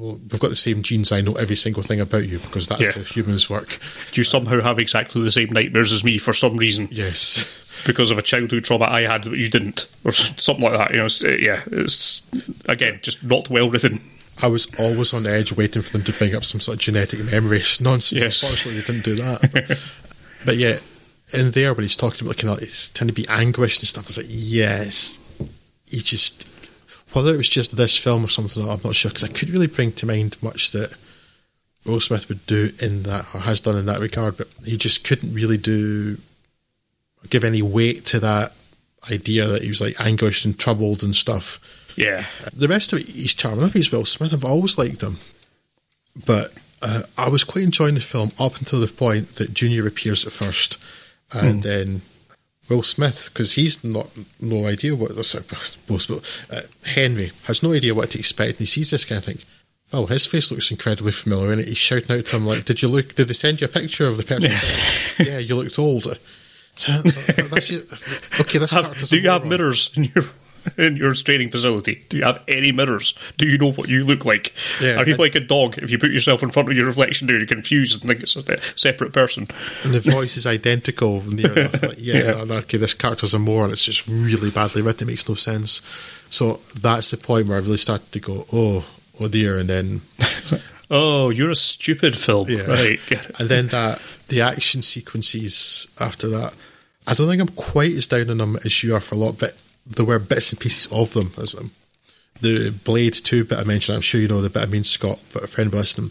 well, 0.00 0.18
we've 0.30 0.40
got 0.40 0.48
the 0.48 0.56
same 0.56 0.82
genes. 0.82 1.12
I 1.12 1.20
know 1.20 1.34
every 1.34 1.56
single 1.56 1.82
thing 1.82 2.00
about 2.00 2.26
you 2.26 2.38
because 2.38 2.66
that's 2.66 2.80
yeah. 2.80 2.92
how 2.92 3.02
humans 3.02 3.50
work. 3.50 3.78
Do 4.12 4.20
you 4.20 4.24
somehow 4.24 4.62
have 4.62 4.78
exactly 4.78 5.22
the 5.22 5.30
same 5.30 5.50
nightmares 5.50 5.92
as 5.92 6.02
me 6.02 6.16
for 6.16 6.32
some 6.32 6.56
reason? 6.56 6.88
Yes. 6.90 7.58
Because 7.86 8.10
of 8.10 8.18
a 8.18 8.22
childhood 8.22 8.64
trauma 8.64 8.84
I 8.84 9.02
had 9.02 9.22
that 9.22 9.38
you 9.38 9.48
didn't, 9.48 9.88
or 10.04 10.12
something 10.12 10.62
like 10.62 10.76
that. 10.76 10.90
You 10.90 10.98
know, 10.98 11.06
it's, 11.06 11.22
yeah, 11.22 11.62
it's 11.68 12.20
again 12.66 12.98
just 13.00 13.24
not 13.24 13.48
well 13.48 13.70
written. 13.70 14.00
I 14.42 14.46
was 14.46 14.72
always 14.78 15.12
on 15.12 15.26
edge 15.26 15.52
waiting 15.52 15.82
for 15.82 15.92
them 15.92 16.04
to 16.04 16.12
bring 16.12 16.34
up 16.34 16.44
some 16.44 16.60
sort 16.60 16.76
of 16.76 16.80
genetic 16.80 17.22
memory 17.24 17.62
nonsense. 17.80 18.12
Yes. 18.12 18.42
Unfortunately, 18.42 18.80
they 18.80 18.86
didn't 18.86 19.04
do 19.04 19.14
that. 19.16 19.52
But, 19.52 19.78
but, 20.46 20.56
yeah, 20.56 20.78
in 21.32 21.50
there 21.50 21.74
when 21.74 21.84
he's 21.84 21.96
talking 21.96 22.26
about 22.26 22.38
kind 22.38 22.54
of 22.54 22.60
he's 22.60 22.90
trying 22.90 23.08
to 23.08 23.14
be 23.14 23.28
anguished 23.28 23.80
and 23.80 23.88
stuff, 23.88 24.06
I 24.06 24.08
was 24.08 24.16
like, 24.16 24.26
yes, 24.28 25.18
he 25.86 25.98
just 25.98 26.46
whether 27.12 27.34
it 27.34 27.38
was 27.38 27.48
just 27.48 27.76
this 27.76 27.96
film 27.98 28.24
or 28.24 28.28
something, 28.28 28.62
I'm 28.62 28.80
not 28.84 28.94
sure 28.94 29.10
because 29.10 29.24
I 29.24 29.32
couldn't 29.32 29.52
really 29.52 29.66
bring 29.66 29.92
to 29.92 30.06
mind 30.06 30.36
much 30.42 30.70
that 30.70 30.94
Will 31.84 32.00
Smith 32.00 32.28
would 32.28 32.46
do 32.46 32.70
in 32.80 33.02
that 33.04 33.26
or 33.34 33.40
has 33.40 33.60
done 33.60 33.76
in 33.76 33.86
that 33.86 34.00
regard, 34.00 34.36
but 34.36 34.48
he 34.64 34.76
just 34.76 35.04
couldn't 35.04 35.34
really 35.34 35.58
do 35.58 36.18
give 37.28 37.44
any 37.44 37.62
weight 37.62 38.04
to 38.06 38.20
that 38.20 38.52
idea 39.10 39.46
that 39.46 39.62
he 39.62 39.68
was 39.68 39.80
like 39.80 40.00
anguished 40.00 40.44
and 40.44 40.58
troubled 40.58 41.02
and 41.02 41.16
stuff. 41.16 41.58
Yeah. 41.96 42.26
The 42.52 42.68
rest 42.68 42.92
of 42.92 43.00
it, 43.00 43.06
he's 43.06 43.34
charming. 43.34 43.60
Think 43.60 43.74
he's 43.74 43.92
Will 43.92 44.04
Smith. 44.04 44.32
I've 44.32 44.44
always 44.44 44.78
liked 44.78 45.02
him. 45.02 45.18
But 46.26 46.52
uh, 46.82 47.02
I 47.16 47.28
was 47.28 47.44
quite 47.44 47.64
enjoying 47.64 47.94
the 47.94 48.00
film 48.00 48.32
up 48.38 48.58
until 48.58 48.80
the 48.80 48.88
point 48.88 49.36
that 49.36 49.54
Junior 49.54 49.86
appears 49.86 50.26
at 50.26 50.32
first. 50.32 50.78
And 51.32 51.56
hmm. 51.56 51.60
then 51.60 52.00
Will 52.68 52.82
Smith, 52.82 53.30
because 53.32 53.54
he's 53.54 53.84
not 53.84 54.08
no 54.40 54.66
idea 54.66 54.94
what, 54.94 55.10
uh, 55.10 56.60
Henry 56.84 57.32
has 57.44 57.62
no 57.62 57.72
idea 57.72 57.94
what 57.94 58.10
to 58.10 58.18
expect. 58.18 58.52
And 58.52 58.60
he 58.60 58.66
sees 58.66 58.90
this 58.90 59.04
guy 59.04 59.16
and 59.16 59.24
think, 59.24 59.44
oh, 59.92 60.06
his 60.06 60.26
face 60.26 60.50
looks 60.50 60.70
incredibly 60.70 61.12
familiar. 61.12 61.52
And 61.52 61.62
he's 61.62 61.78
shouting 61.78 62.16
out 62.16 62.26
to 62.26 62.36
him, 62.36 62.46
like, 62.46 62.64
did 62.64 62.82
you 62.82 62.88
look, 62.88 63.14
did 63.14 63.28
they 63.28 63.34
send 63.34 63.60
you 63.60 63.66
a 63.66 63.68
picture 63.68 64.06
of 64.06 64.16
the 64.16 64.22
person? 64.22 64.52
yeah, 65.26 65.38
you 65.38 65.56
looked 65.56 65.78
old. 65.78 66.18
So, 66.76 66.92
that's 67.02 67.66
just, 67.66 68.40
okay, 68.40 68.58
that's 68.58 69.10
Do 69.10 69.20
you 69.20 69.28
have 69.28 69.44
mirrors 69.44 69.90
in 69.96 70.04
your 70.04 70.24
in 70.78 70.96
your 70.96 71.14
training 71.14 71.50
facility? 71.50 72.04
Do 72.08 72.16
you 72.16 72.24
have 72.24 72.42
any 72.48 72.72
mirrors? 72.72 73.14
Do 73.36 73.46
you 73.46 73.58
know 73.58 73.72
what 73.72 73.88
you 73.88 74.04
look 74.04 74.24
like? 74.24 74.54
Yeah, 74.80 74.96
Are 74.96 75.08
you 75.08 75.16
like 75.16 75.34
a 75.34 75.40
dog? 75.40 75.78
If 75.78 75.90
you 75.90 75.98
put 75.98 76.10
yourself 76.10 76.42
in 76.42 76.50
front 76.50 76.70
of 76.70 76.76
your 76.76 76.86
reflection, 76.86 77.26
do 77.26 77.38
you 77.38 77.46
confused 77.46 78.02
and 78.02 78.10
think 78.10 78.22
it's 78.22 78.36
a 78.36 78.60
separate 78.78 79.12
person? 79.12 79.48
And 79.84 79.92
the 79.92 80.00
voice 80.00 80.36
is 80.36 80.46
identical. 80.46 81.22
Like, 81.40 81.94
yeah, 81.98 82.44
yeah. 82.44 82.54
okay, 82.58 82.76
this 82.76 82.94
character's 82.94 83.34
a 83.34 83.38
more, 83.38 83.64
and 83.64 83.72
it's 83.72 83.84
just 83.84 84.06
really 84.06 84.50
badly 84.50 84.82
written. 84.82 85.08
It 85.08 85.12
makes 85.12 85.28
no 85.28 85.34
sense. 85.34 85.82
So 86.28 86.60
that's 86.78 87.10
the 87.10 87.16
point 87.16 87.46
where 87.48 87.56
I 87.56 87.60
really 87.60 87.76
started 87.76 88.12
to 88.12 88.20
go, 88.20 88.46
oh, 88.52 88.86
oh 89.20 89.28
dear, 89.28 89.58
and 89.58 89.68
then. 89.68 90.00
oh, 90.90 91.30
you're 91.30 91.50
a 91.50 91.56
stupid 91.56 92.16
film. 92.16 92.50
Yeah. 92.50 92.62
Right. 92.62 93.00
and 93.38 93.48
then 93.48 93.68
that 93.68 94.00
the 94.30 94.40
action 94.40 94.80
sequences 94.82 95.88
after 96.00 96.28
that. 96.28 96.54
I 97.06 97.14
don't 97.14 97.28
think 97.28 97.40
I'm 97.42 97.48
quite 97.48 97.92
as 97.92 98.06
down 98.06 98.30
on 98.30 98.38
them 98.38 98.56
as 98.64 98.82
you 98.82 98.94
are 98.94 99.00
for 99.00 99.16
a 99.16 99.18
lot, 99.18 99.38
but 99.38 99.56
there 99.90 100.06
were 100.06 100.18
bits 100.18 100.52
and 100.52 100.60
pieces 100.60 100.90
of 100.92 101.12
them. 101.12 101.32
As 101.36 101.54
um, 101.54 101.72
the 102.40 102.70
Blade 102.70 103.14
2 103.14 103.44
bit 103.44 103.58
I 103.58 103.64
mentioned, 103.64 103.96
I'm 103.96 104.02
sure 104.02 104.20
you 104.20 104.28
know 104.28 104.40
the 104.40 104.50
bit 104.50 104.62
I 104.62 104.66
mean, 104.66 104.84
Scott, 104.84 105.20
but 105.32 105.44
a 105.44 105.46
friend 105.46 105.72
was 105.72 105.98
listening. 105.98 106.10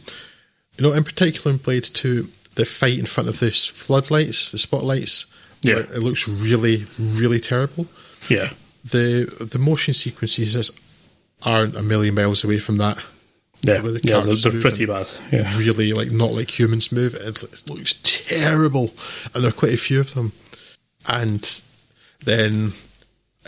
You 0.78 0.84
know, 0.88 0.94
in 0.94 1.04
particular 1.04 1.52
in 1.52 1.58
Blade 1.58 1.84
2, 1.84 2.28
the 2.56 2.66
fight 2.66 3.00
in 3.00 3.06
front 3.06 3.30
of 3.30 3.40
the 3.40 3.52
floodlights, 3.52 4.52
the 4.52 4.58
spotlights, 4.58 5.26
yeah. 5.62 5.80
it 5.80 6.00
looks 6.00 6.28
really, 6.28 6.86
really 6.98 7.40
terrible. 7.40 7.88
Yeah. 8.30 8.52
The 8.84 9.26
the 9.40 9.60
motion 9.60 9.94
sequences 9.94 10.72
aren't 11.46 11.76
a 11.76 11.84
million 11.84 12.16
miles 12.16 12.44
away 12.44 12.60
from 12.60 12.78
that. 12.78 12.98
Yeah, 13.62 13.80
the 13.80 14.00
yeah 14.04 14.22
they're, 14.22 14.36
they're 14.36 14.62
pretty 14.62 14.86
bad. 14.86 15.10
Yeah. 15.32 15.58
Really, 15.58 15.92
like, 15.92 16.12
not 16.12 16.32
like 16.32 16.58
humans 16.58 16.94
move. 16.94 17.14
It, 17.14 17.44
it 17.44 17.70
looks 17.70 17.96
terrible. 18.04 18.90
And 19.34 19.44
there 19.44 19.50
are 19.50 19.54
quite 19.54 19.74
a 19.74 19.78
few 19.78 20.00
of 20.00 20.14
them. 20.14 20.32
And 21.10 21.62
then 22.24 22.74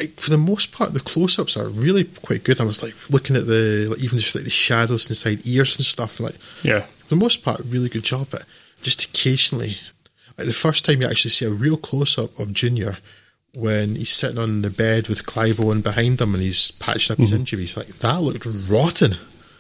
like, 0.02 0.20
for 0.20 0.30
the 0.32 0.38
most 0.38 0.72
part, 0.72 0.94
the 0.94 1.00
close-ups 1.00 1.56
are 1.56 1.68
really 1.68 2.06
quite 2.06 2.44
good. 2.44 2.60
I 2.60 2.64
was 2.64 2.82
like 2.82 2.96
looking 3.10 3.36
at 3.36 3.46
the 3.46 3.88
like, 3.90 4.00
even 4.00 4.20
just 4.20 4.36
like 4.36 4.44
the 4.44 4.50
shadows 4.50 5.08
inside 5.10 5.46
ears 5.46 5.78
and 5.78 5.86
stuff. 5.86 6.20
Like, 6.20 6.36
yeah, 6.64 6.82
for 6.82 7.10
the 7.10 7.16
most 7.16 7.44
part, 7.44 7.62
really 7.66 7.90
good 7.90 8.04
job. 8.04 8.28
But 8.32 8.44
just 8.82 9.04
occasionally, 9.04 9.78
like 10.38 10.48
the 10.48 10.54
first 10.54 10.86
time 10.86 11.02
you 11.02 11.08
actually 11.08 11.32
see 11.32 11.46
a 11.46 11.52
real 11.52 11.78
close-up 11.78 12.38
of 12.40 12.54
Junior 12.54 12.98
when 13.54 13.96
he's 13.96 14.10
sitting 14.10 14.38
on 14.38 14.62
the 14.62 14.70
bed 14.70 15.08
with 15.08 15.26
Clive 15.26 15.60
Owen 15.60 15.82
behind 15.82 16.22
him 16.22 16.34
and 16.34 16.42
he's 16.42 16.72
patched 16.72 17.12
up 17.12 17.16
mm-hmm. 17.16 17.24
his 17.24 17.34
injuries, 17.34 17.76
like 17.76 17.88
that 17.88 18.22
looked 18.22 18.48
rotten. 18.70 19.18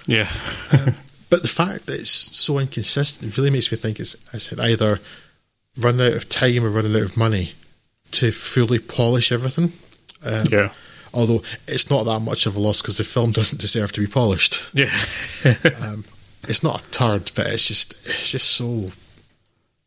Yeah. 0.07 0.29
um, 0.71 0.95
but 1.29 1.41
the 1.41 1.47
fact 1.47 1.87
that 1.87 1.99
it's 1.99 2.09
so 2.09 2.57
inconsistent 2.57 3.37
really 3.37 3.49
makes 3.49 3.71
me 3.71 3.77
think 3.77 3.99
it's, 3.99 4.15
it's 4.33 4.51
either 4.53 4.99
run 5.77 5.99
out 5.99 6.13
of 6.13 6.29
time 6.29 6.63
or 6.63 6.69
running 6.69 6.95
out 6.95 7.01
of 7.01 7.17
money 7.17 7.53
to 8.11 8.31
fully 8.31 8.79
polish 8.79 9.31
everything. 9.31 9.73
Um, 10.23 10.47
yeah. 10.51 10.69
Although 11.13 11.41
it's 11.67 11.89
not 11.89 12.03
that 12.03 12.21
much 12.21 12.45
of 12.45 12.55
a 12.55 12.59
loss 12.59 12.81
because 12.81 12.97
the 12.97 13.03
film 13.03 13.31
doesn't 13.31 13.59
deserve 13.59 13.91
to 13.93 14.01
be 14.01 14.07
polished. 14.07 14.73
Yeah. 14.73 14.91
um, 15.81 16.05
it's 16.47 16.63
not 16.63 16.83
a 16.83 16.91
turd, 16.91 17.31
but 17.35 17.47
it's 17.47 17.67
just 17.67 17.93
it's 18.07 18.31
just 18.31 18.51
so 18.51 18.89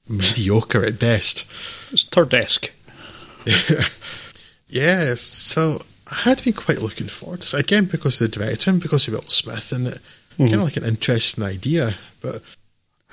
mediocre 0.09 0.85
at 0.85 0.99
best. 0.99 1.51
It's 1.91 2.05
turdesque. 2.05 2.73
yeah. 4.69 5.15
So 5.15 5.83
I 6.11 6.15
had 6.17 6.45
been 6.45 6.53
quite 6.53 6.83
looking 6.83 7.09
forward 7.09 7.41
to 7.41 7.43
this 7.43 7.55
again 7.55 7.87
because 7.87 8.21
of 8.21 8.31
the 8.31 8.39
director 8.39 8.71
and 8.71 8.81
because 8.81 9.09
of 9.09 9.15
Will 9.15 9.23
Smith, 9.23 9.73
and 9.73 9.89
it 9.89 9.95
mm-hmm. 10.33 10.45
kind 10.45 10.55
of 10.57 10.63
like 10.63 10.77
an 10.77 10.85
interesting 10.85 11.45
idea, 11.45 11.95
but. 12.21 12.43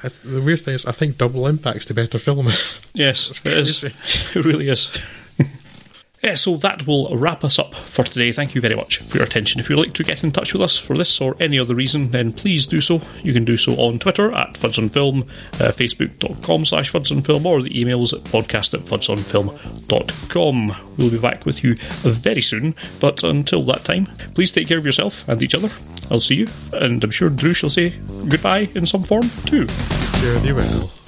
the 0.02 0.42
weird 0.42 0.60
thing 0.60 0.74
is, 0.74 0.88
I 0.88 0.94
think 0.94 1.20
Double 1.20 1.46
Impact's 1.46 1.86
the 1.86 1.94
better 1.94 2.18
film. 2.18 2.48
Yes, 2.96 3.40
it 3.46 3.54
is. 3.54 3.84
It 3.84 4.46
really 4.46 4.68
is 4.68 4.90
Yeah, 6.22 6.36
so 6.36 6.56
that 6.58 6.86
will 6.86 7.18
wrap 7.18 7.44
us 7.44 7.58
up 7.58 7.74
for 7.74 8.04
today. 8.04 8.32
Thank 8.32 8.54
you 8.54 8.62
very 8.62 8.76
much 8.76 9.00
for 9.00 9.18
your 9.18 9.26
attention. 9.26 9.60
If 9.60 9.70
you'd 9.70 9.80
like 9.80 9.94
to 9.94 10.04
get 10.04 10.24
in 10.24 10.32
touch 10.32 10.54
with 10.54 10.62
us 10.62 10.78
for 10.78 10.96
this 10.96 11.20
or 11.20 11.36
any 11.40 11.58
other 11.58 11.74
reason, 11.74 12.12
then 12.12 12.32
please 12.32 12.68
do 12.68 12.80
so. 12.80 13.02
You 13.24 13.34
can 13.34 13.44
do 13.44 13.58
so 13.58 13.74
on 13.78 13.98
Twitter 13.98 14.32
at 14.32 14.54
fudsonfilm, 14.54 15.24
uh, 15.60 15.72
facebook.com 15.72 16.66
slash 16.66 16.92
fudsonfilm, 16.92 17.44
or 17.46 17.64
the 17.64 17.72
emails 17.72 18.14
at 18.14 18.24
podcast 18.26 18.76
at 18.76 18.82
fudsonfilm.com. 18.82 20.76
We'll 20.98 21.10
be 21.10 21.18
back 21.18 21.46
with 21.48 21.64
you 21.64 21.74
very 22.04 22.42
soon, 22.42 22.76
but 23.00 23.24
until 23.24 23.64
that 23.64 23.84
time, 23.84 24.06
please 24.36 24.52
take 24.52 24.68
care 24.68 24.78
of 24.78 24.86
yourself 24.86 25.28
and 25.28 25.42
each 25.42 25.56
other. 25.56 25.72
I'll 26.12 26.20
see 26.20 26.36
you, 26.36 26.48
and 26.74 27.04
I'm 27.04 27.10
sure 27.12 27.30
Drew 27.30 27.54
shall 27.56 27.72
say 27.72 27.96
goodbye 28.30 28.70
in 28.76 28.86
some 28.86 29.02
form 29.02 29.28
too. 29.46 29.66
Fare 29.66 30.38
thee 30.40 30.54
well. 30.54 31.01